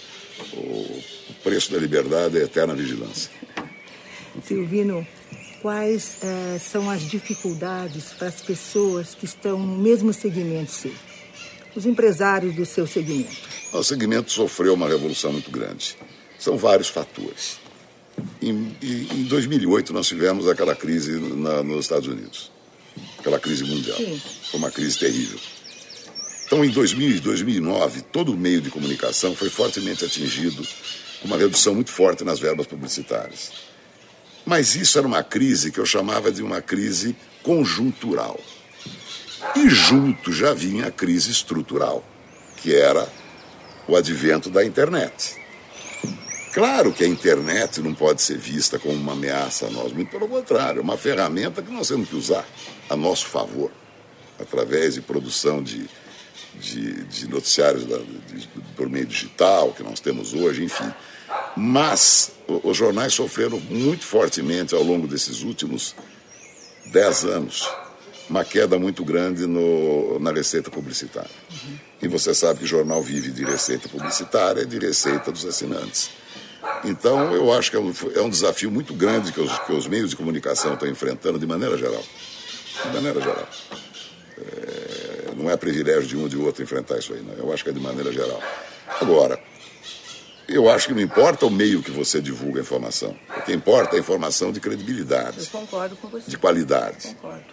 o 0.53 1.03
preço 1.43 1.73
da 1.73 1.79
liberdade 1.79 2.39
é 2.39 2.43
eterna 2.43 2.75
vigilância. 2.75 3.31
Silvino, 4.43 5.07
quais 5.63 6.17
eh, 6.23 6.59
são 6.59 6.91
as 6.91 7.03
dificuldades 7.03 8.13
para 8.19 8.29
as 8.29 8.41
pessoas 8.41 9.15
que 9.15 9.25
estão 9.25 9.59
no 9.59 9.79
mesmo 9.79 10.13
segmento 10.13 10.71
seu? 10.71 10.93
Os 11.75 11.87
empresários 11.87 12.55
do 12.55 12.65
seu 12.65 12.87
segmento. 12.87 13.37
O 13.73 13.83
segmento 13.83 14.31
sofreu 14.31 14.75
uma 14.75 14.89
revolução 14.89 15.33
muito 15.33 15.51
grande. 15.51 15.97
São 16.39 16.57
vários 16.57 16.89
fatores. 16.89 17.59
Em, 18.41 18.77
em 18.81 19.25
2008, 19.25 19.93
nós 19.93 20.07
tivemos 20.07 20.49
aquela 20.49 20.75
crise 20.75 21.13
na, 21.19 21.63
nos 21.63 21.87
Estados 21.87 22.09
Unidos 22.09 22.55
aquela 23.19 23.39
crise 23.39 23.65
mundial. 23.65 23.97
Sim. 23.97 24.21
Foi 24.51 24.59
uma 24.59 24.71
crise 24.71 24.99
terrível. 24.99 25.39
Então, 26.47 26.65
em 26.65 26.69
2000 26.69 27.21
2009, 27.21 28.03
todo 28.03 28.33
o 28.33 28.37
meio 28.37 28.61
de 28.61 28.71
comunicação 28.71 29.35
foi 29.35 29.49
fortemente 29.49 30.05
atingido 30.05 30.67
com 31.21 31.29
uma 31.29 31.39
redução 31.39 31.75
muito 31.75 31.91
forte 31.91 32.23
nas 32.23 32.39
verbas 32.39 32.67
publicitárias. 32.67 33.53
Mas 34.45 34.75
isso 34.77 34.99
era 34.99 35.07
uma 35.07 35.23
crise 35.23 35.71
que 35.71 35.79
eu 35.79 35.87
chamava 35.87 36.31
de 36.31 36.43
uma 36.43 36.61
crise 36.61 37.17
conjuntural. 37.43 38.39
E 39.57 39.69
junto 39.69 40.33
já 40.33 40.53
vinha 40.53 40.87
a 40.87 40.91
crise 40.91 41.31
estrutural, 41.31 42.05
que 42.57 42.75
era 42.75 43.09
o 43.87 43.97
advento 43.97 44.51
da 44.51 44.65
internet. 44.65 45.37
Claro 46.53 46.93
que 46.93 47.03
a 47.03 47.09
internet 47.09 47.81
não 47.81 47.93
pode 47.95 48.23
ser 48.23 48.39
vista 48.39 48.79
como 48.79 48.95
uma 48.95 49.13
ameaça 49.13 49.67
a 49.67 49.71
nós, 49.71 49.93
muito 49.93 50.11
pelo 50.11 50.29
contrário, 50.29 50.79
é 50.79 50.83
uma 50.83 50.97
ferramenta 50.97 51.61
que 51.61 51.73
nós 51.73 51.89
temos 51.89 52.09
que 52.09 52.15
usar 52.15 52.47
a 52.89 52.95
nosso 52.95 53.27
favor, 53.27 53.73
através 54.39 54.95
de 54.95 55.01
produção 55.01 55.63
de, 55.63 55.89
de, 56.55 57.05
de 57.05 57.29
noticiários 57.29 57.85
da, 57.87 57.99
de, 57.99 58.49
por 58.77 58.89
meio 58.89 59.05
digital 59.05 59.73
que 59.73 59.83
nós 59.83 59.99
temos 59.99 60.33
hoje, 60.33 60.63
enfim. 60.63 60.93
Mas 61.57 62.31
os 62.47 62.77
jornais 62.77 63.13
sofreram 63.15 63.59
muito 63.61 64.05
fortemente 64.05 64.75
ao 64.75 64.83
longo 64.83 65.07
desses 65.07 65.43
últimos 65.43 65.95
dez 66.87 67.25
anos 67.25 67.69
uma 68.29 68.45
queda 68.45 68.79
muito 68.79 69.05
grande 69.05 69.47
no, 69.47 70.19
na 70.19 70.33
receita 70.33 70.71
publicitária. 70.71 71.31
Uhum. 71.51 71.79
E 72.03 72.09
você 72.09 72.35
sabe 72.35 72.61
que 72.61 72.65
o 72.65 72.69
jornal 72.69 73.03
vive 73.03 73.31
de 73.31 73.45
receita 73.45 73.89
publicitária 73.89 74.63
e 74.63 74.67
de 74.67 74.79
receita 74.79 75.31
dos 75.31 75.45
assinantes. 75.45 76.11
Então, 76.85 77.35
eu 77.35 77.53
acho 77.53 77.71
que 77.71 77.77
é 77.77 77.81
um, 77.81 77.93
é 78.15 78.21
um 78.21 78.31
desafio 78.31 78.71
muito 78.71 78.95
grande 78.95 79.33
que 79.33 79.41
os, 79.41 79.59
que 79.61 79.73
os, 79.73 79.87
meios 79.87 80.11
de 80.11 80.17
comunicação 80.17 80.75
estão 80.75 80.89
enfrentando 80.89 81.39
de 81.39 81.47
maneira 81.47 81.77
geral. 81.77 82.03
De 82.83 82.89
maneira 82.95 83.21
geral. 83.21 83.49
É, 84.39 85.31
não 85.37 85.51
é 85.51 85.57
privilégio 85.57 86.07
de 86.07 86.17
um 86.17 86.23
ou 86.23 86.29
de 86.29 86.37
outro 86.37 86.63
enfrentar 86.63 86.99
isso 86.99 87.13
aí, 87.13 87.23
não. 87.23 87.35
Eu 87.35 87.53
acho 87.53 87.63
que 87.63 87.71
é 87.71 87.73
de 87.73 87.81
maneira 87.81 88.11
geral. 88.11 88.43
Agora, 89.01 89.39
eu 90.49 90.69
acho 90.69 90.89
que 90.89 90.95
não 90.95 91.01
importa 91.01 91.47
o 91.47 91.51
meio 91.51 91.83
que 91.83 91.91
você 91.91 92.21
divulga 92.21 92.61
a 92.61 92.63
informação. 92.63 93.17
O 93.37 93.43
que 93.43 93.53
importa 93.53 93.95
é 93.95 93.99
a 93.99 94.01
informação 94.01 94.53
de 94.53 94.61
credibilidade. 94.61 95.41
Eu 95.41 95.61
concordo 95.61 95.97
com 95.97 96.09
você. 96.09 96.31
De 96.31 96.37
qualidade. 96.37 97.09
Eu 97.09 97.15
concordo. 97.15 97.45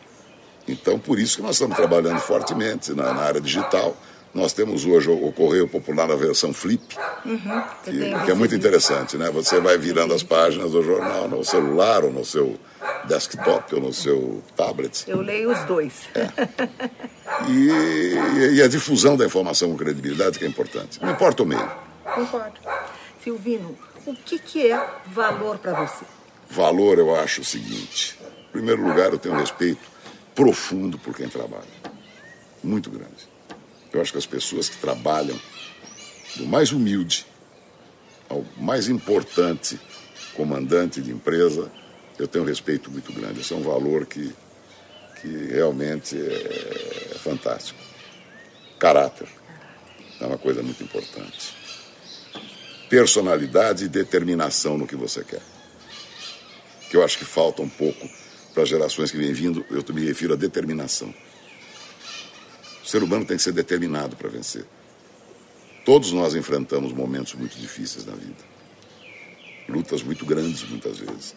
Então, 0.67 1.00
por 1.00 1.19
isso 1.19 1.38
que 1.38 1.41
nós 1.41 1.55
estamos 1.55 1.75
trabalhando 1.75 2.19
fortemente 2.19 2.93
na, 2.93 3.13
na 3.13 3.21
área 3.21 3.41
digital 3.41 3.98
nós 4.33 4.53
temos 4.53 4.86
hoje 4.86 5.10
o, 5.10 5.31
Correio 5.33 5.67
Popular 5.67 6.07
na 6.07 6.15
versão 6.15 6.53
Flip, 6.53 6.81
uhum, 7.25 7.63
que, 7.83 7.91
que, 7.91 8.31
é 8.31 8.33
muito 8.33 8.55
interessante, 8.55 9.17
né? 9.17 9.29
Você 9.29 9.60
vai 9.60 9.77
virando 9.77 10.13
as 10.13 10.24
páginas 10.24 10.71
do 10.71 10.81
jornal 10.81 11.27
no 11.27 11.43
celular 11.43 12.05
ou 12.05 12.12
no 12.12 12.24
seu 12.24 12.57
desktop 13.05 13.75
ou 13.75 13.81
no 13.81 13.93
seu 13.93 14.41
tablet. 14.55 15.03
Eu 15.05 15.19
leio 15.21 15.51
os 15.51 15.60
dois. 15.65 15.93
É. 16.15 16.29
E, 17.50 18.55
e, 18.55 18.62
a 18.62 18.67
difusão 18.67 19.17
da 19.17 19.25
informação 19.25 19.71
com 19.71 19.77
credibilidade 19.77 20.39
que 20.39 20.45
é 20.45 20.48
importante. 20.48 21.01
Não 21.01 21.12
importa 21.12 21.43
o 21.43 21.45
meio. 21.45 21.69
Concordo. 22.13 22.60
Silvino, 23.24 23.78
o 24.06 24.16
que, 24.16 24.40
que 24.40 24.72
é 24.72 24.90
valor 25.08 25.58
para 25.60 25.86
você? 25.86 26.06
Valor, 26.50 26.98
eu 26.98 27.16
acho 27.16 27.42
o 27.42 27.46
seguinte. 27.46 28.18
Em 28.50 28.51
primeiro 28.51 28.86
lugar, 28.86 29.12
eu 29.12 29.20
tenho 29.20 29.36
um 29.36 29.40
respeito 29.40 29.82
profundo 30.36 30.98
por 30.98 31.16
quem 31.16 31.30
trabalha. 31.30 31.63
Muito 32.63 32.90
grande. 32.90 33.30
Eu 33.94 34.01
acho 34.01 34.12
que 34.12 34.18
as 34.18 34.25
pessoas 34.25 34.70
que 34.70 34.78
trabalham 34.78 35.40
do 36.36 36.46
mais 36.46 36.72
humilde 36.72 37.25
ao 38.30 38.46
mais 38.58 38.88
importante 38.88 39.80
comandante 40.34 41.01
de 41.01 41.12
empresa, 41.12 41.72
eu 42.18 42.28
tenho 42.28 42.44
um 42.44 42.48
respeito 42.48 42.90
muito 42.90 43.12
grande. 43.13 43.42
Esse 43.42 43.54
é 43.54 43.56
um 43.56 43.62
valor 43.62 44.06
que, 44.06 44.34
que 45.22 45.28
realmente 45.51 46.18
é, 46.18 47.12
é 47.12 47.18
fantástico. 47.18 47.80
Caráter 48.80 49.28
é 50.20 50.25
uma 50.25 50.38
coisa 50.38 50.63
muito 50.63 50.84
importante. 50.84 51.61
Personalidade 52.91 53.86
e 53.86 53.88
determinação 53.88 54.77
no 54.77 54.86
que 54.86 54.98
você 54.98 55.24
quer. 55.24 55.41
Que 56.89 56.98
eu 56.98 57.05
acho 57.05 57.17
que 57.17 57.24
falta 57.24 57.62
um 57.62 57.69
pouco 57.69 58.05
para 58.53 58.63
as 58.63 58.69
gerações 58.69 59.10
que 59.10 59.15
vêm 59.17 59.31
vindo, 59.31 59.65
eu 59.69 59.81
me 59.95 60.05
refiro 60.05 60.33
à 60.33 60.36
determinação. 60.36 61.13
O 62.83 62.86
ser 62.86 63.01
humano 63.01 63.24
tem 63.24 63.38
que 63.38 63.43
ser 63.43 63.53
determinado 63.53 64.17
para 64.17 64.27
vencer. 64.27 64.65
Todos 65.86 66.12
nós 66.12 66.36
enfrentamos 66.36 66.91
momentos 66.91 67.33
muito 67.33 67.57
difíceis 67.57 68.05
na 68.05 68.13
vida. 68.13 68.43
Lutas 69.69 70.03
muito 70.03 70.25
grandes, 70.25 70.67
muitas 70.67 70.98
vezes. 70.98 71.33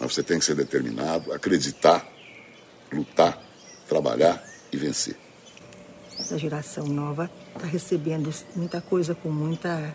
Mas 0.00 0.12
você 0.12 0.22
tem 0.24 0.40
que 0.40 0.44
ser 0.44 0.56
determinado, 0.56 1.32
acreditar, 1.32 2.04
lutar, 2.92 3.40
trabalhar 3.88 4.44
e 4.72 4.76
vencer. 4.76 5.16
Essa 6.18 6.36
geração 6.36 6.88
nova 6.88 7.30
está 7.54 7.68
recebendo 7.68 8.34
muita 8.56 8.80
coisa 8.80 9.14
com 9.14 9.30
muita 9.30 9.94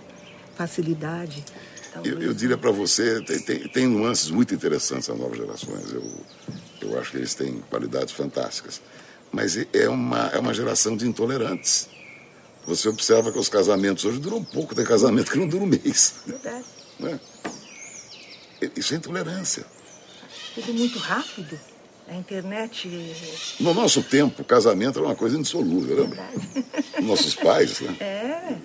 facilidade. 0.56 1.44
Eu, 2.04 2.20
eu, 2.22 2.34
diria 2.34 2.58
para 2.58 2.72
você, 2.72 3.22
tem, 3.22 3.40
tem, 3.40 3.68
tem, 3.68 3.88
nuances 3.88 4.32
muito 4.32 4.54
interessantes 4.54 5.10
as 5.10 5.18
novas 5.18 5.38
gerações. 5.38 5.94
Eu, 5.94 6.04
eu 6.82 7.00
acho 7.00 7.12
que 7.12 7.18
eles 7.18 7.36
têm 7.36 7.62
qualidades 7.70 8.14
fantásticas 8.14 8.82
mas 9.34 9.58
é 9.74 9.90
uma, 9.90 10.28
é 10.28 10.38
uma 10.38 10.54
geração 10.54 10.96
de 10.96 11.08
intolerantes. 11.08 11.90
Você 12.68 12.88
observa 12.88 13.32
que 13.32 13.40
os 13.40 13.50
casamentos 13.50 14.06
hoje 14.06 14.20
duram 14.20 14.44
pouco, 14.44 14.76
tem 14.76 14.86
casamento 14.86 15.32
que 15.32 15.40
não 15.40 15.48
dura 15.48 15.64
um 15.64 15.68
mês. 15.68 16.14
Verdade. 16.26 16.64
Né? 17.00 17.20
Isso 18.78 18.94
é 18.94 18.98
intolerância. 18.98 19.66
Tudo 20.54 20.74
muito 20.76 21.00
rápido. 21.00 21.60
A 22.08 22.16
internet. 22.16 22.90
No 23.62 23.74
nosso 23.74 24.04
tempo, 24.04 24.44
casamento 24.44 25.00
era 25.00 25.08
uma 25.08 25.16
coisa 25.16 25.38
indissolúvel, 25.38 26.02
lembra? 26.02 26.30
Nossos 27.02 27.34
pais, 27.34 27.80
né? 27.80 27.96
É. 28.00 28.56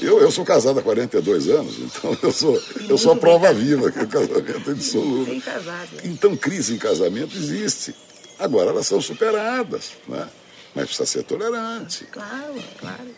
Eu, 0.00 0.20
eu 0.20 0.30
sou 0.30 0.44
casado 0.44 0.78
há 0.78 0.82
42 0.82 1.48
anos, 1.48 1.78
então 1.78 2.16
eu 2.22 2.32
sou, 2.32 2.62
eu 2.88 2.98
sou 2.98 3.12
a 3.12 3.16
prova 3.16 3.52
viva 3.52 3.90
que 3.90 4.00
o 4.00 4.08
casamento 4.08 4.70
é. 4.70 5.24
Bem 5.24 5.40
casado. 5.40 5.88
Então, 6.04 6.36
crise 6.36 6.74
em 6.74 6.78
casamento 6.78 7.36
existe. 7.36 7.94
Agora 8.38 8.70
elas 8.70 8.86
são 8.86 9.00
superadas, 9.00 9.92
né? 10.06 10.28
mas 10.74 10.86
precisa 10.86 11.06
ser 11.06 11.22
tolerante. 11.24 12.04
Claro, 12.06 12.54
claro. 12.78 13.08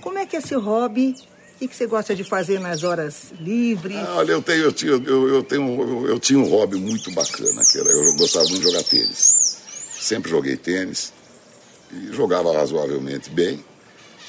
Como 0.00 0.18
é 0.18 0.26
que 0.26 0.36
é 0.36 0.38
esse 0.38 0.54
hobby? 0.54 1.14
O 1.60 1.66
que, 1.66 1.74
você 1.74 1.86
gosta 1.86 2.14
de 2.14 2.22
fazer 2.22 2.60
nas 2.60 2.84
horas 2.84 3.32
livres? 3.40 3.96
Ah, 3.96 4.16
olha, 4.18 4.32
eu 4.32 4.42
tenho, 4.42 4.64
eu, 4.64 4.72
tinha, 4.72 4.92
eu, 4.92 5.28
eu, 5.28 5.42
tenho, 5.42 5.82
eu, 5.82 6.08
eu 6.10 6.20
tinha 6.20 6.38
um 6.38 6.48
hobby 6.48 6.76
muito 6.76 7.10
bacana, 7.10 7.62
que 7.64 7.78
era 7.78 7.88
eu 7.88 8.14
gostava 8.14 8.44
muito 8.44 8.60
de 8.60 8.70
jogar 8.70 8.84
tênis. 8.84 9.58
Sempre 9.98 10.30
joguei 10.30 10.56
tênis 10.56 11.12
e 11.92 12.12
jogava 12.12 12.52
razoavelmente 12.52 13.30
bem, 13.30 13.64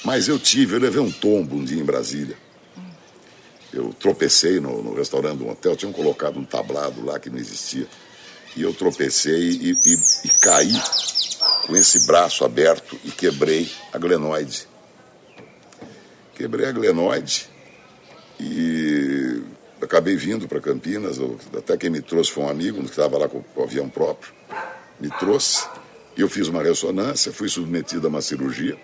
mas 0.03 0.27
eu 0.27 0.39
tive, 0.39 0.75
eu 0.75 0.79
levei 0.79 1.01
um 1.01 1.11
tombo 1.11 1.55
um 1.55 1.63
dia 1.63 1.79
em 1.79 1.85
Brasília. 1.85 2.37
Eu 3.71 3.93
tropecei 3.93 4.59
no, 4.59 4.81
no 4.81 4.95
restaurante 4.95 5.37
do 5.37 5.47
hotel, 5.47 5.75
tinham 5.75 5.93
colocado 5.93 6.39
um 6.39 6.45
tablado 6.45 7.05
lá 7.05 7.19
que 7.19 7.29
não 7.29 7.37
existia. 7.37 7.87
E 8.55 8.63
eu 8.63 8.73
tropecei 8.73 9.49
e, 9.51 9.71
e, 9.71 9.93
e 10.25 10.29
caí 10.41 10.73
com 11.67 11.75
esse 11.75 12.07
braço 12.07 12.43
aberto 12.43 12.97
e 13.05 13.11
quebrei 13.11 13.69
a 13.93 13.97
glenoide. 13.97 14.67
Quebrei 16.33 16.65
a 16.65 16.71
glenoide 16.71 17.47
e 18.39 19.41
acabei 19.81 20.15
vindo 20.15 20.47
para 20.47 20.59
Campinas. 20.59 21.19
Até 21.55 21.77
quem 21.77 21.89
me 21.89 22.01
trouxe 22.01 22.31
foi 22.31 22.43
um 22.43 22.49
amigo 22.49 22.81
que 22.83 22.89
estava 22.89 23.17
lá 23.17 23.29
com 23.29 23.43
o 23.55 23.63
avião 23.63 23.87
próprio. 23.87 24.33
Me 24.99 25.09
trouxe. 25.19 25.67
Eu 26.17 26.27
fiz 26.27 26.47
uma 26.47 26.63
ressonância, 26.63 27.31
fui 27.31 27.47
submetido 27.47 28.07
a 28.07 28.09
uma 28.09 28.21
cirurgia. 28.21 28.77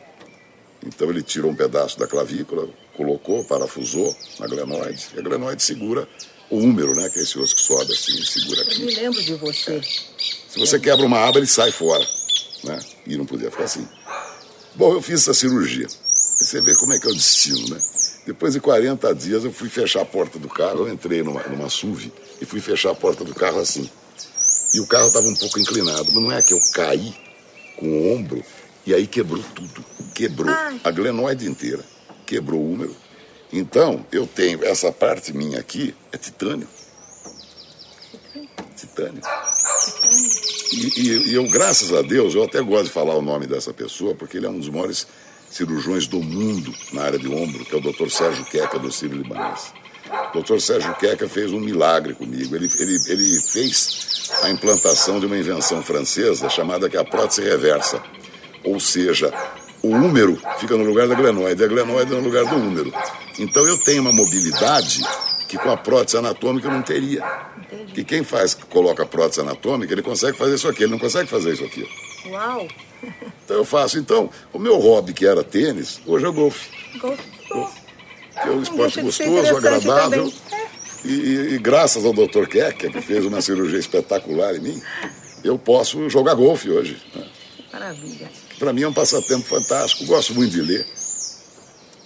Então 0.85 1.09
ele 1.09 1.23
tirou 1.23 1.51
um 1.51 1.55
pedaço 1.55 1.97
da 1.97 2.07
clavícula, 2.07 2.69
colocou, 2.95 3.43
parafusou 3.45 4.15
na 4.39 4.47
glenoide. 4.47 5.07
E 5.15 5.19
a 5.19 5.21
glenoide 5.21 5.63
segura 5.63 6.07
o 6.49 6.57
húmero, 6.57 6.93
né? 6.95 7.09
Que 7.09 7.19
é 7.19 7.21
esse 7.23 7.39
osso 7.39 7.55
que 7.55 7.61
sobe 7.61 7.91
assim, 7.91 8.23
segura 8.23 8.61
aqui. 8.61 8.81
Eu 8.81 8.85
me 8.85 8.95
lembro 8.95 9.23
de 9.23 9.33
você. 9.35 9.81
Se 9.81 10.59
você 10.59 10.79
quebra 10.79 11.05
uma 11.05 11.27
aba, 11.27 11.39
ele 11.39 11.47
sai 11.47 11.71
fora 11.71 12.05
né? 12.65 12.79
E 13.05 13.17
não 13.17 13.25
podia 13.25 13.51
ficar 13.51 13.65
assim. 13.65 13.87
Bom, 14.75 14.93
eu 14.93 15.01
fiz 15.01 15.21
essa 15.21 15.33
cirurgia. 15.33 15.87
Você 15.87 16.59
vê 16.59 16.75
como 16.75 16.93
é 16.93 16.99
que 16.99 17.07
é 17.07 17.09
o 17.09 17.13
destino, 17.13 17.69
né? 17.69 17.81
Depois 18.25 18.53
de 18.53 18.59
40 18.59 19.13
dias 19.15 19.45
eu 19.45 19.53
fui 19.53 19.69
fechar 19.69 20.01
a 20.01 20.05
porta 20.05 20.37
do 20.39 20.49
carro, 20.49 20.87
eu 20.87 20.93
entrei 20.93 21.23
numa, 21.23 21.41
numa 21.43 21.69
SUV 21.69 22.11
e 22.41 22.45
fui 22.45 22.59
fechar 22.59 22.91
a 22.91 22.95
porta 22.95 23.23
do 23.23 23.33
carro 23.33 23.59
assim. 23.59 23.89
E 24.73 24.79
o 24.79 24.87
carro 24.87 25.07
estava 25.07 25.27
um 25.27 25.35
pouco 25.35 25.59
inclinado, 25.59 26.11
mas 26.11 26.23
não 26.23 26.31
é 26.31 26.41
que 26.41 26.53
eu 26.53 26.59
caí 26.73 27.15
com 27.77 27.87
o 27.87 28.13
ombro 28.13 28.43
e 28.85 28.93
aí 28.93 29.07
quebrou 29.07 29.43
tudo. 29.53 29.83
Quebrou 30.13 30.53
Ai. 30.53 30.79
a 30.83 30.91
glenoide 30.91 31.47
inteira. 31.47 31.83
Quebrou 32.25 32.59
o 32.59 32.71
húmero. 32.71 32.95
Então, 33.51 34.05
eu 34.11 34.27
tenho 34.27 34.63
essa 34.65 34.91
parte 34.91 35.35
minha 35.35 35.59
aqui, 35.59 35.95
é 36.11 36.17
titânio. 36.17 36.67
Titânio. 38.75 39.21
E, 40.71 40.99
e, 40.99 41.29
e, 41.29 41.33
eu, 41.35 41.49
graças 41.49 41.93
a 41.93 42.01
Deus, 42.01 42.35
eu 42.35 42.43
até 42.43 42.61
gosto 42.61 42.85
de 42.85 42.91
falar 42.91 43.15
o 43.15 43.21
nome 43.21 43.47
dessa 43.47 43.73
pessoa, 43.73 44.13
porque 44.13 44.37
ele 44.37 44.45
é 44.45 44.49
um 44.49 44.59
dos 44.59 44.69
maiores 44.69 45.07
cirurgiões 45.49 46.07
do 46.07 46.21
mundo 46.21 46.73
na 46.91 47.03
área 47.03 47.19
de 47.19 47.27
ombro, 47.27 47.63
que 47.63 47.73
é 47.73 47.77
o 47.77 47.81
Dr. 47.81 48.09
Sérgio 48.09 48.43
Queca, 48.45 48.77
do 48.77 48.91
Sírio 48.91 49.17
Libanês. 49.17 49.73
O 50.33 50.41
Dr. 50.41 50.59
Sérgio 50.59 50.93
Queca 50.95 51.29
fez 51.29 51.53
um 51.53 51.59
milagre 51.59 52.13
comigo. 52.13 52.55
Ele, 52.55 52.69
ele, 52.77 52.97
ele 53.07 53.41
fez 53.41 54.29
a 54.43 54.49
implantação 54.49 55.19
de 55.19 55.25
uma 55.25 55.37
invenção 55.37 55.81
francesa 55.81 56.49
chamada 56.49 56.89
que 56.89 56.97
é 56.97 56.99
a 56.99 57.05
prótese 57.05 57.41
reversa. 57.41 58.03
Ou 58.65 58.79
seja, 58.79 59.31
o 59.81 59.89
húmero 59.89 60.39
fica 60.60 60.75
no 60.75 60.84
lugar 60.84 61.07
da 61.07 61.15
glenoide, 61.15 61.63
a 61.63 61.67
glenoide 61.67 62.12
no 62.12 62.22
lugar 62.22 62.45
do 62.45 62.55
húmero. 62.55 62.91
Então 63.38 63.65
eu 63.65 63.77
tenho 63.77 64.01
uma 64.01 64.12
mobilidade 64.12 65.01
que 65.48 65.57
com 65.57 65.69
a 65.69 65.77
prótese 65.77 66.17
anatômica 66.17 66.67
eu 66.67 66.72
não 66.72 66.81
teria. 66.81 67.24
Entendi. 67.57 67.93
Que 67.93 68.03
quem 68.03 68.24
faz, 68.24 68.53
coloca 68.53 69.03
a 69.03 69.05
prótese 69.05 69.41
anatômica, 69.41 69.93
ele 69.93 70.01
consegue 70.01 70.38
fazer 70.38 70.55
isso 70.55 70.67
aqui, 70.67 70.84
ele 70.84 70.91
não 70.91 71.00
consegue 71.00 71.29
fazer 71.29 71.53
isso 71.53 71.63
aqui. 71.63 71.88
Uau! 72.29 72.67
Então 73.43 73.57
eu 73.57 73.65
faço. 73.65 74.00
Então, 74.00 74.29
o 74.51 74.57
meu 74.57 74.77
hobby, 74.79 75.13
que 75.13 75.25
era 75.25 75.43
tênis, 75.43 76.01
hoje 76.05 76.25
é 76.25 76.31
golfe. 76.31 76.69
Golfe. 76.98 77.24
golfe. 77.50 77.81
Que 78.41 78.50
é 78.50 78.51
um 78.51 78.62
esporte 78.62 79.01
gostoso, 79.01 79.55
agradável. 79.55 80.33
É. 80.51 80.66
E, 81.05 81.11
e, 81.11 81.53
e, 81.53 81.59
graças 81.59 82.03
ao 82.03 82.11
Dr. 82.11 82.48
Keck, 82.48 82.89
que 82.89 83.01
fez 83.01 83.24
uma 83.25 83.39
cirurgia 83.39 83.77
espetacular 83.77 84.55
em 84.55 84.59
mim, 84.59 84.81
eu 85.44 85.57
posso 85.57 86.09
jogar 86.09 86.33
golfe 86.33 86.70
hoje. 86.70 86.98
Né? 87.16 87.25
Maravilha. 87.85 88.31
Para 88.57 88.74
mim 88.74 88.81
é 88.81 88.87
um 88.87 88.93
passatempo 88.93 89.45
fantástico. 89.45 90.05
Gosto 90.05 90.33
muito 90.33 90.51
de 90.51 90.61
ler. 90.61 90.85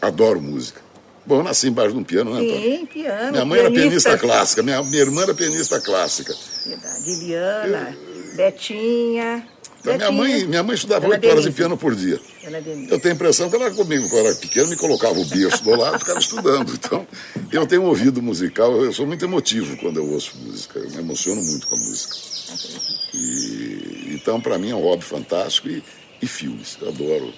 Adoro 0.02 0.42
música. 0.42 0.82
Bom, 1.26 1.38
eu 1.38 1.44
nasci 1.44 1.68
embaixo 1.68 1.94
de 1.94 2.00
um 2.00 2.04
piano, 2.04 2.34
né, 2.34 2.42
Sim, 2.42 2.86
piano. 2.88 3.32
Minha 3.32 3.46
mãe 3.46 3.60
pianista, 3.60 3.68
era 3.68 3.72
pianista 3.72 4.18
clássica, 4.18 4.64
minha, 4.64 4.82
minha 4.84 5.02
irmã 5.02 5.22
era 5.22 5.34
pianista 5.34 5.80
clássica. 5.80 6.36
Verdade. 6.66 7.12
Eliana, 7.12 7.98
eu... 7.98 8.36
Betinha. 8.36 9.48
Então, 9.80 9.96
minha, 9.96 10.12
mãe, 10.12 10.46
minha 10.46 10.64
mãe 10.64 10.76
estudava 10.76 11.08
oito 11.08 11.28
horas 11.28 11.44
de 11.44 11.52
piano 11.52 11.78
por 11.78 11.96
dia. 11.96 12.20
Eu 12.90 13.00
tenho 13.00 13.14
a 13.14 13.16
impressão 13.16 13.50
que 13.50 13.56
ela 13.56 13.72
comigo, 13.72 14.10
quando 14.10 14.28
era 14.28 14.36
pequeno, 14.36 14.68
me 14.68 14.76
colocava 14.76 15.18
o 15.18 15.26
berço 15.26 15.64
do 15.64 15.72
lado 15.72 15.96
e 15.96 16.00
ficava 16.00 16.20
estudando. 16.20 16.74
Então, 16.74 17.08
eu 17.52 17.66
tenho 17.66 17.84
um 17.84 17.86
ouvido 17.86 18.22
musical, 18.22 18.84
eu 18.84 18.92
sou 18.92 19.08
muito 19.08 19.24
emotivo 19.24 19.78
quando 19.78 19.98
eu 19.98 20.12
ouço 20.12 20.38
música. 20.38 20.80
Eu 20.80 20.90
me 20.92 20.98
emociono 20.98 21.42
muito 21.42 21.68
com 21.68 21.76
a 21.76 21.78
música. 21.78 22.16
E, 23.14 24.16
então, 24.16 24.42
para 24.42 24.58
mim, 24.58 24.72
é 24.72 24.76
um 24.76 24.82
hobby 24.82 25.04
fantástico 25.04 25.70
e, 25.70 25.84
e 26.22 26.28
filmes. 26.28 26.78
Eu 26.82 26.90
adoro 26.90 27.34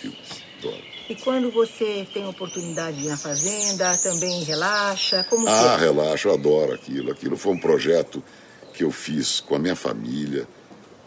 filmes. 0.00 0.44
Adoro. 0.58 0.94
E 1.08 1.14
quando 1.16 1.50
você 1.50 2.06
tem 2.14 2.26
oportunidade 2.26 2.96
de 2.96 3.04
ir 3.04 3.08
na 3.08 3.16
fazenda, 3.16 3.98
também 3.98 4.42
relaxa? 4.44 5.24
Como 5.28 5.46
ah, 5.46 5.76
é? 5.78 5.84
relaxa, 5.84 6.28
eu 6.28 6.34
adoro 6.34 6.72
aquilo. 6.72 7.12
Aquilo 7.12 7.36
foi 7.36 7.52
um 7.52 7.58
projeto 7.58 8.24
que 8.72 8.84
eu 8.84 8.90
fiz 8.90 9.40
com 9.40 9.54
a 9.54 9.58
minha 9.58 9.76
família, 9.76 10.48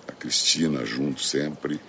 a 0.08 0.12
Cristina 0.12 0.86
junto 0.86 1.22
sempre. 1.22 1.80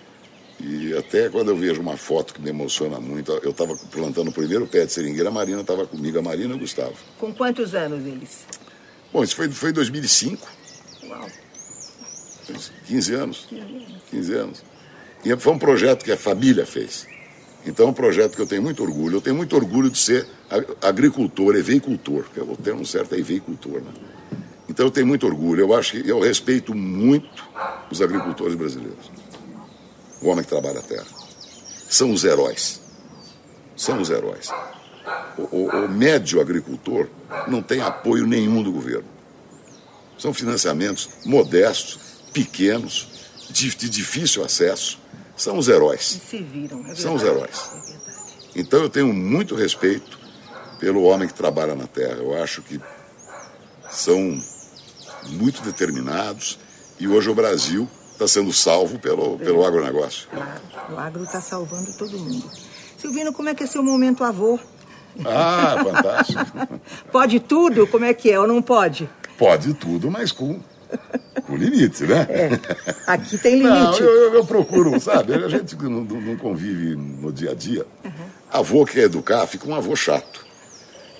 E 0.59 0.93
até 0.97 1.29
quando 1.29 1.49
eu 1.49 1.55
vejo 1.55 1.79
uma 1.79 1.95
foto 1.95 2.33
que 2.33 2.41
me 2.41 2.49
emociona 2.49 2.99
muito, 2.99 3.31
eu 3.31 3.51
estava 3.51 3.75
plantando 3.91 4.29
o 4.29 4.33
primeiro 4.33 4.67
pé 4.67 4.85
de 4.85 4.91
seringueira, 4.91 5.29
a 5.29 5.31
Marina 5.31 5.61
estava 5.61 5.87
comigo, 5.87 6.19
a 6.19 6.21
Marina 6.21 6.53
e 6.53 6.57
o 6.57 6.59
Gustavo. 6.59 6.95
Com 7.17 7.33
quantos 7.33 7.73
anos 7.73 8.05
eles? 8.05 8.45
Bom, 9.13 9.23
isso 9.23 9.35
foi, 9.35 9.49
foi 9.49 9.69
em 9.69 9.73
2005. 9.73 10.47
Uau! 11.05 11.27
15 12.87 13.13
anos. 13.13 13.45
15 13.47 13.61
anos. 13.61 14.03
15 14.11 14.33
anos. 14.33 14.63
E 15.23 15.35
foi 15.37 15.53
um 15.53 15.59
projeto 15.59 16.03
que 16.03 16.11
a 16.11 16.17
família 16.17 16.65
fez. 16.65 17.07
Então 17.65 17.87
é 17.87 17.89
um 17.89 17.93
projeto 17.93 18.35
que 18.35 18.41
eu 18.41 18.47
tenho 18.47 18.61
muito 18.61 18.83
orgulho. 18.83 19.17
Eu 19.17 19.21
tenho 19.21 19.35
muito 19.35 19.55
orgulho 19.55 19.89
de 19.89 19.97
ser 19.97 20.27
agricultor, 20.81 21.55
eveicultor, 21.55 22.25
que 22.33 22.39
o 22.39 22.55
termo 22.55 22.85
certo 22.85 23.15
é 23.15 23.19
eveicultor. 23.19 23.81
Né? 23.81 23.91
Então 24.79 24.87
eu 24.87 24.91
tenho 24.91 25.07
muito 25.07 25.27
orgulho. 25.27 25.59
Eu 25.59 25.73
acho 25.73 25.91
que 25.91 26.09
eu 26.09 26.21
respeito 26.21 26.73
muito 26.73 27.43
os 27.91 28.01
agricultores 28.01 28.55
brasileiros. 28.55 29.11
O 30.21 30.29
homem 30.29 30.41
que 30.41 30.49
trabalha 30.49 30.79
a 30.79 30.81
terra. 30.81 31.05
São 31.89 32.13
os 32.13 32.23
heróis. 32.23 32.79
São 33.75 33.99
os 33.99 34.09
heróis. 34.09 34.49
O, 35.37 35.41
o, 35.53 35.69
o 35.83 35.89
médio 35.89 36.39
agricultor 36.39 37.09
não 37.45 37.61
tem 37.61 37.81
apoio 37.81 38.25
nenhum 38.25 38.63
do 38.63 38.71
governo. 38.71 39.03
São 40.17 40.33
financiamentos 40.33 41.09
modestos, 41.25 41.99
pequenos, 42.31 43.09
de, 43.49 43.75
de 43.75 43.89
difícil 43.89 44.45
acesso 44.45 44.97
são 45.35 45.57
os 45.57 45.67
heróis. 45.67 46.21
se 46.25 46.37
viram, 46.37 46.87
é 46.87 46.95
São 46.95 47.15
os 47.15 47.23
heróis. 47.23 47.69
É 48.55 48.61
então 48.61 48.81
eu 48.81 48.89
tenho 48.89 49.13
muito 49.13 49.55
respeito 49.55 50.17
pelo 50.79 51.03
homem 51.03 51.27
que 51.27 51.33
trabalha 51.33 51.75
na 51.75 51.85
terra. 51.85 52.19
Eu 52.19 52.41
acho 52.41 52.61
que 52.61 52.79
são 53.89 54.41
muito 55.31 55.61
determinados 55.61 56.59
e 56.99 57.07
hoje 57.07 57.29
o 57.29 57.35
Brasil 57.35 57.87
está 58.11 58.27
sendo 58.27 58.51
salvo 58.51 58.99
pelo, 58.99 59.37
pelo 59.37 59.65
agronegócio. 59.65 60.27
Claro, 60.29 60.93
o 60.93 60.99
agro 60.99 61.23
está 61.23 61.39
salvando 61.39 61.93
todo 61.93 62.17
mundo. 62.19 62.49
Silvino, 62.97 63.31
como 63.31 63.47
é 63.47 63.55
que 63.55 63.63
é 63.63 63.67
seu 63.67 63.81
momento 63.81 64.23
avô? 64.23 64.59
Ah, 65.25 65.77
fantástico. 65.83 66.79
pode 67.11 67.39
tudo? 67.39 67.87
Como 67.87 68.05
é 68.05 68.13
que 68.13 68.29
é 68.29 68.39
ou 68.39 68.47
não 68.47 68.61
pode? 68.61 69.09
Pode 69.37 69.73
tudo, 69.73 70.11
mas 70.11 70.31
com 70.31 70.59
com 71.45 71.55
limite, 71.55 72.03
né? 72.03 72.27
É. 72.29 72.49
Aqui 73.07 73.37
tem 73.37 73.55
limite. 73.55 74.01
Não, 74.01 74.07
eu, 74.07 74.33
eu, 74.35 74.45
procuro, 74.45 74.99
sabe? 74.99 75.33
A 75.33 75.47
gente 75.47 75.75
não, 75.75 76.01
não, 76.01 76.35
convive 76.37 76.95
no 76.95 77.31
dia 77.31 77.51
a 77.51 77.53
dia. 77.53 77.85
Uhum. 78.03 78.11
Avô 78.51 78.85
que 78.85 78.93
quer 78.93 79.03
educar, 79.03 79.45
fica 79.47 79.67
um 79.67 79.75
avô 79.75 79.95
chato. 79.95 80.45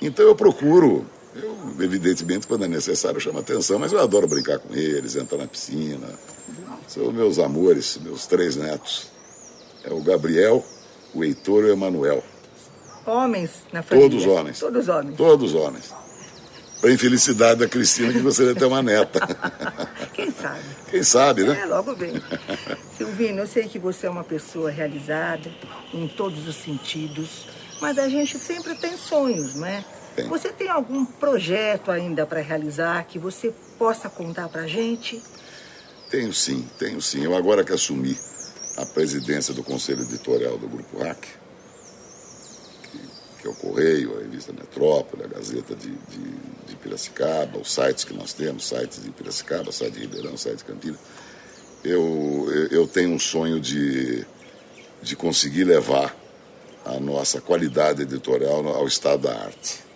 Então 0.02 0.26
eu 0.26 0.36
procuro, 0.36 1.06
eu, 1.44 1.84
evidentemente, 1.84 2.48
quando 2.48 2.66
é 2.66 2.68
necessário, 2.68 3.20
chamo 3.20 3.40
atenção, 3.40 3.80
mas 3.80 3.92
eu 3.92 4.00
adoro 4.00 4.28
brincar 4.28 4.60
com 4.60 4.74
eles, 4.74 5.16
entrar 5.16 5.38
na 5.38 5.48
piscina. 5.48 6.08
São 6.88 7.12
meus 7.12 7.40
amores, 7.40 7.98
meus 8.02 8.26
três 8.26 8.56
netos. 8.56 9.08
É 9.84 9.94
o 9.94 10.02
Gabriel, 10.02 10.64
o 11.14 11.24
Heitor 11.24 11.64
e 11.64 11.68
o 11.68 11.74
Emanuel. 11.74 12.24
Homens 13.06 13.52
na 13.72 13.82
família? 13.82 14.10
Todos 14.10 14.26
homens. 14.26 14.60
Todos 14.60 14.88
homens. 14.88 15.18
Todos 15.18 15.54
homens 15.56 15.94
para 16.80 16.90
a 16.90 16.94
infelicidade 16.94 17.60
da 17.60 17.68
Cristina 17.68 18.14
que 18.14 18.20
você 18.20 18.46
deve 18.46 18.60
ter 18.60 18.66
uma 18.66 18.82
neta. 18.82 19.20
Quem 20.14 20.32
sabe? 20.32 20.64
Quem 20.90 21.04
sabe, 21.04 21.44
né? 21.44 21.60
É, 21.62 21.66
logo 21.66 21.96
bem. 21.96 22.14
Silvino, 22.98 23.40
eu 23.40 23.48
sei 23.48 23.68
que 23.68 23.78
você 23.78 24.08
é 24.08 24.10
uma 24.10 24.24
pessoa 24.24 24.72
realizada 24.72 25.52
em 25.94 26.08
todos 26.08 26.48
os 26.48 26.56
sentidos, 26.56 27.48
mas 27.82 27.98
a 27.98 28.08
gente 28.08 28.38
sempre 28.40 28.76
tem 28.76 28.98
sonhos, 28.98 29.56
não 29.56 29.68
é? 29.68 29.84
Tem. 30.16 30.28
Você 30.28 30.50
tem 30.50 30.70
algum 30.70 31.06
projeto 31.06 31.92
ainda 31.92 32.26
para 32.26 32.42
realizar 32.42 33.04
que 33.06 33.18
você 33.18 33.54
possa 33.78 34.10
contar 34.10 34.50
para 34.50 34.64
a 34.64 34.68
gente? 34.68 35.22
Tenho 36.10 36.34
sim, 36.34 36.68
tenho 36.78 37.02
sim. 37.02 37.24
Eu 37.24 37.36
agora 37.36 37.64
que 37.64 37.72
assumi 37.72 38.18
a 38.78 38.86
presidência 38.86 39.54
do 39.54 39.64
Conselho 39.64 40.02
Editorial 40.02 40.58
do 40.58 40.68
Grupo 40.68 41.00
RAC, 41.00 41.28
que, 42.84 43.00
que 43.42 43.48
é 43.48 43.50
o 43.50 43.56
Correio, 43.56 44.18
a 44.18 44.22
revista 44.22 44.54
Metrópole, 44.54 45.24
a 45.24 45.28
Gazeta 45.28 45.76
de, 45.76 45.90
de, 45.90 46.32
de 46.68 46.76
Piracicaba, 46.76 47.60
os 47.60 47.72
sites 47.72 48.04
que 48.04 48.14
nós 48.14 48.34
temos, 48.34 48.68
sites 48.68 49.04
de 49.04 49.12
Piracicaba, 49.12 49.72
site 49.72 49.94
de 49.94 50.00
Ribeirão, 50.00 50.38
site 50.38 50.60
de 50.60 50.64
Campinas, 50.66 51.00
eu, 51.84 52.48
eu 52.72 52.88
tenho 52.88 53.12
um 53.12 53.20
sonho 53.20 53.60
de, 53.60 54.26
de 55.02 55.16
conseguir 55.16 55.64
levar 55.64 56.16
a 56.86 57.00
nossa 57.00 57.40
qualidade 57.40 58.02
editorial 58.02 58.68
ao 58.68 58.88
estado 58.88 59.24
da 59.24 59.36
arte. 59.36 59.89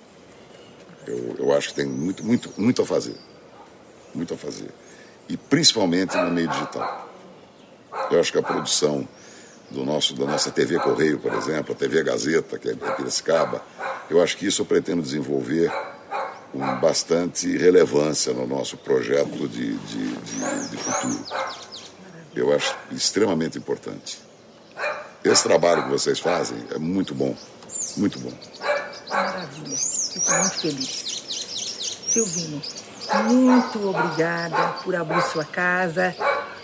Eu, 1.07 1.35
eu 1.37 1.53
acho 1.53 1.69
que 1.69 1.75
tem 1.75 1.85
muito, 1.85 2.23
muito, 2.23 2.49
muito 2.57 2.81
a 2.81 2.85
fazer. 2.85 3.15
Muito 4.13 4.33
a 4.33 4.37
fazer. 4.37 4.69
E 5.27 5.37
principalmente 5.37 6.15
no 6.17 6.31
meio 6.31 6.47
digital. 6.47 7.09
Eu 8.11 8.19
acho 8.19 8.31
que 8.31 8.37
a 8.37 8.43
produção 8.43 9.07
do 9.69 9.83
nosso, 9.83 10.13
da 10.13 10.25
nossa 10.25 10.51
TV 10.51 10.79
Correio, 10.79 11.19
por 11.19 11.33
exemplo, 11.33 11.73
a 11.73 11.75
TV 11.75 12.03
Gazeta, 12.03 12.59
que 12.59 12.69
é 12.69 12.73
em 12.73 12.77
Piracicaba, 12.77 13.61
eu 14.09 14.21
acho 14.21 14.37
que 14.37 14.45
isso 14.45 14.61
eu 14.61 14.65
pretendo 14.65 15.01
desenvolver 15.01 15.71
com 16.51 16.75
bastante 16.79 17.57
relevância 17.57 18.31
no 18.33 18.45
nosso 18.45 18.77
projeto 18.77 19.47
de, 19.47 19.75
de, 19.75 20.15
de, 20.15 20.69
de 20.69 20.77
futuro. 20.77 21.25
Eu 22.35 22.53
acho 22.53 22.75
extremamente 22.91 23.57
importante. 23.57 24.19
Esse 25.23 25.43
trabalho 25.43 25.83
que 25.83 25.89
vocês 25.89 26.19
fazem 26.19 26.57
é 26.71 26.77
muito 26.77 27.15
bom, 27.15 27.35
muito 27.97 28.19
bom. 28.19 28.31
Maravilha, 29.09 29.77
fico 30.13 30.31
muito 30.31 30.61
feliz. 30.61 31.97
Silvino, 32.07 32.61
muito 33.25 33.89
obrigada 33.89 34.75
por 34.83 34.95
abrir 34.95 35.21
sua 35.23 35.43
casa, 35.43 36.15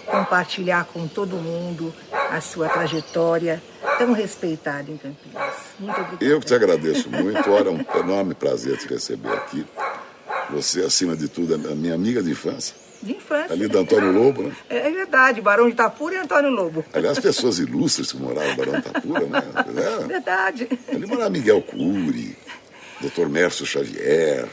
compartilhar 0.06 0.86
com 0.86 1.08
todo 1.08 1.36
mundo 1.36 1.94
a 2.32 2.40
sua 2.40 2.70
trajetória 2.70 3.62
tão 3.98 4.14
respeitada 4.14 4.92
em 4.92 4.98
Campinas. 4.98 5.54
Muito 5.80 6.00
obrigada. 6.00 6.26
Eu 6.26 6.40
que 6.40 6.46
te 6.46 6.54
agradeço 6.54 7.10
muito. 7.10 7.50
Olha, 7.50 7.70
é 7.70 7.72
um 7.72 8.00
enorme 8.00 8.34
prazer 8.34 8.78
te 8.78 8.88
receber 8.88 9.34
aqui. 9.34 9.66
Você, 10.52 10.82
acima 10.82 11.16
de 11.16 11.28
tudo, 11.28 11.54
é 11.54 11.76
minha 11.76 11.94
amiga 11.96 12.24
de 12.24 12.32
infância. 12.32 12.76
De 13.02 13.14
infância. 13.14 13.54
Ali 13.54 13.68
do 13.68 13.80
Antônio 13.80 14.12
Lobo, 14.12 14.44
né? 14.44 14.56
É 14.70 14.90
verdade, 14.90 15.42
Barão 15.42 15.66
de 15.66 15.72
Itapura 15.72 16.16
e 16.16 16.18
Antônio 16.18 16.50
Lobo. 16.50 16.84
Aliás, 16.94 17.18
pessoas 17.20 17.60
ilustres 17.60 18.12
que 18.12 18.18
moraram 18.18 18.50
no 18.50 18.56
Barão 18.58 18.74
de 18.74 18.80
Itapura, 18.80 19.26
né? 19.26 19.44
É. 20.04 20.08
Verdade. 20.08 20.68
Ali 20.92 21.06
morava 21.06 21.30
Miguel 21.30 21.62
Cury, 21.62 22.38
Dr. 23.02 23.28
Mércio 23.28 23.66
Xavier, 23.66 24.48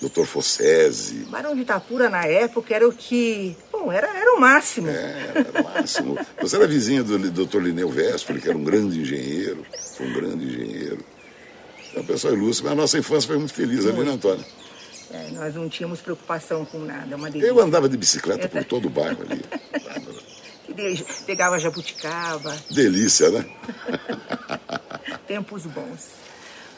Dr. 0.00 0.24
Fossese. 0.24 1.26
Barão 1.30 1.54
de 1.54 1.62
Itapura, 1.62 2.08
na 2.10 2.24
época, 2.24 2.74
era 2.74 2.86
o 2.86 2.92
que... 2.92 3.56
Bom, 3.72 3.90
era, 3.90 4.06
era 4.08 4.34
o 4.34 4.40
máximo. 4.40 4.88
É, 4.88 5.32
era 5.34 5.60
o 5.60 5.64
máximo. 5.64 6.18
Você 6.40 6.56
era 6.56 6.66
vizinho 6.66 7.02
do 7.02 7.46
Dr. 7.46 7.58
Lineu 7.60 7.88
Véspoli, 7.88 8.40
que 8.40 8.48
era 8.48 8.56
um 8.56 8.64
grande 8.64 9.00
engenheiro. 9.00 9.64
Foi 9.96 10.06
um 10.06 10.12
grande 10.12 10.44
engenheiro. 10.44 11.04
É 11.94 12.00
uma 12.00 12.04
pessoa 12.04 12.34
ilustre, 12.34 12.64
mas 12.64 12.72
a 12.72 12.76
nossa 12.76 12.98
infância 12.98 13.28
foi 13.28 13.38
muito 13.38 13.54
feliz 13.54 13.86
ali, 13.86 14.04
né, 14.04 14.12
Antônio? 14.12 14.44
É, 15.10 15.30
nós 15.32 15.54
não 15.54 15.68
tínhamos 15.68 16.00
preocupação 16.00 16.64
com 16.64 16.78
nada, 16.78 17.14
é 17.14 17.16
uma 17.16 17.30
delícia. 17.30 17.48
Eu 17.48 17.60
andava 17.60 17.88
de 17.88 17.96
bicicleta 17.96 18.48
por 18.48 18.64
todo 18.64 18.86
o 18.86 18.90
bairro 18.90 19.22
ali. 19.22 19.42
Pegava 21.24 21.58
jabuticaba. 21.58 22.54
Delícia, 22.70 23.30
né? 23.30 23.46
Tempos 25.26 25.64
bons. 25.64 26.26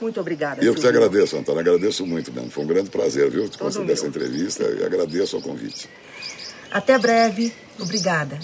Muito 0.00 0.20
obrigada. 0.20 0.64
Eu 0.64 0.74
que 0.74 0.80
te 0.80 0.86
agradeço, 0.86 1.36
Antônio. 1.36 1.60
Agradeço 1.60 2.06
muito 2.06 2.32
mesmo. 2.32 2.50
Foi 2.50 2.64
um 2.64 2.66
grande 2.66 2.90
prazer, 2.90 3.30
viu? 3.30 3.48
Te 3.48 3.58
conceder 3.58 3.90
essa 3.90 4.06
entrevista 4.06 4.62
e 4.64 4.84
agradeço 4.84 5.36
o 5.38 5.42
convite. 5.42 5.88
Até 6.70 6.98
breve. 6.98 7.52
Obrigada. 7.78 8.38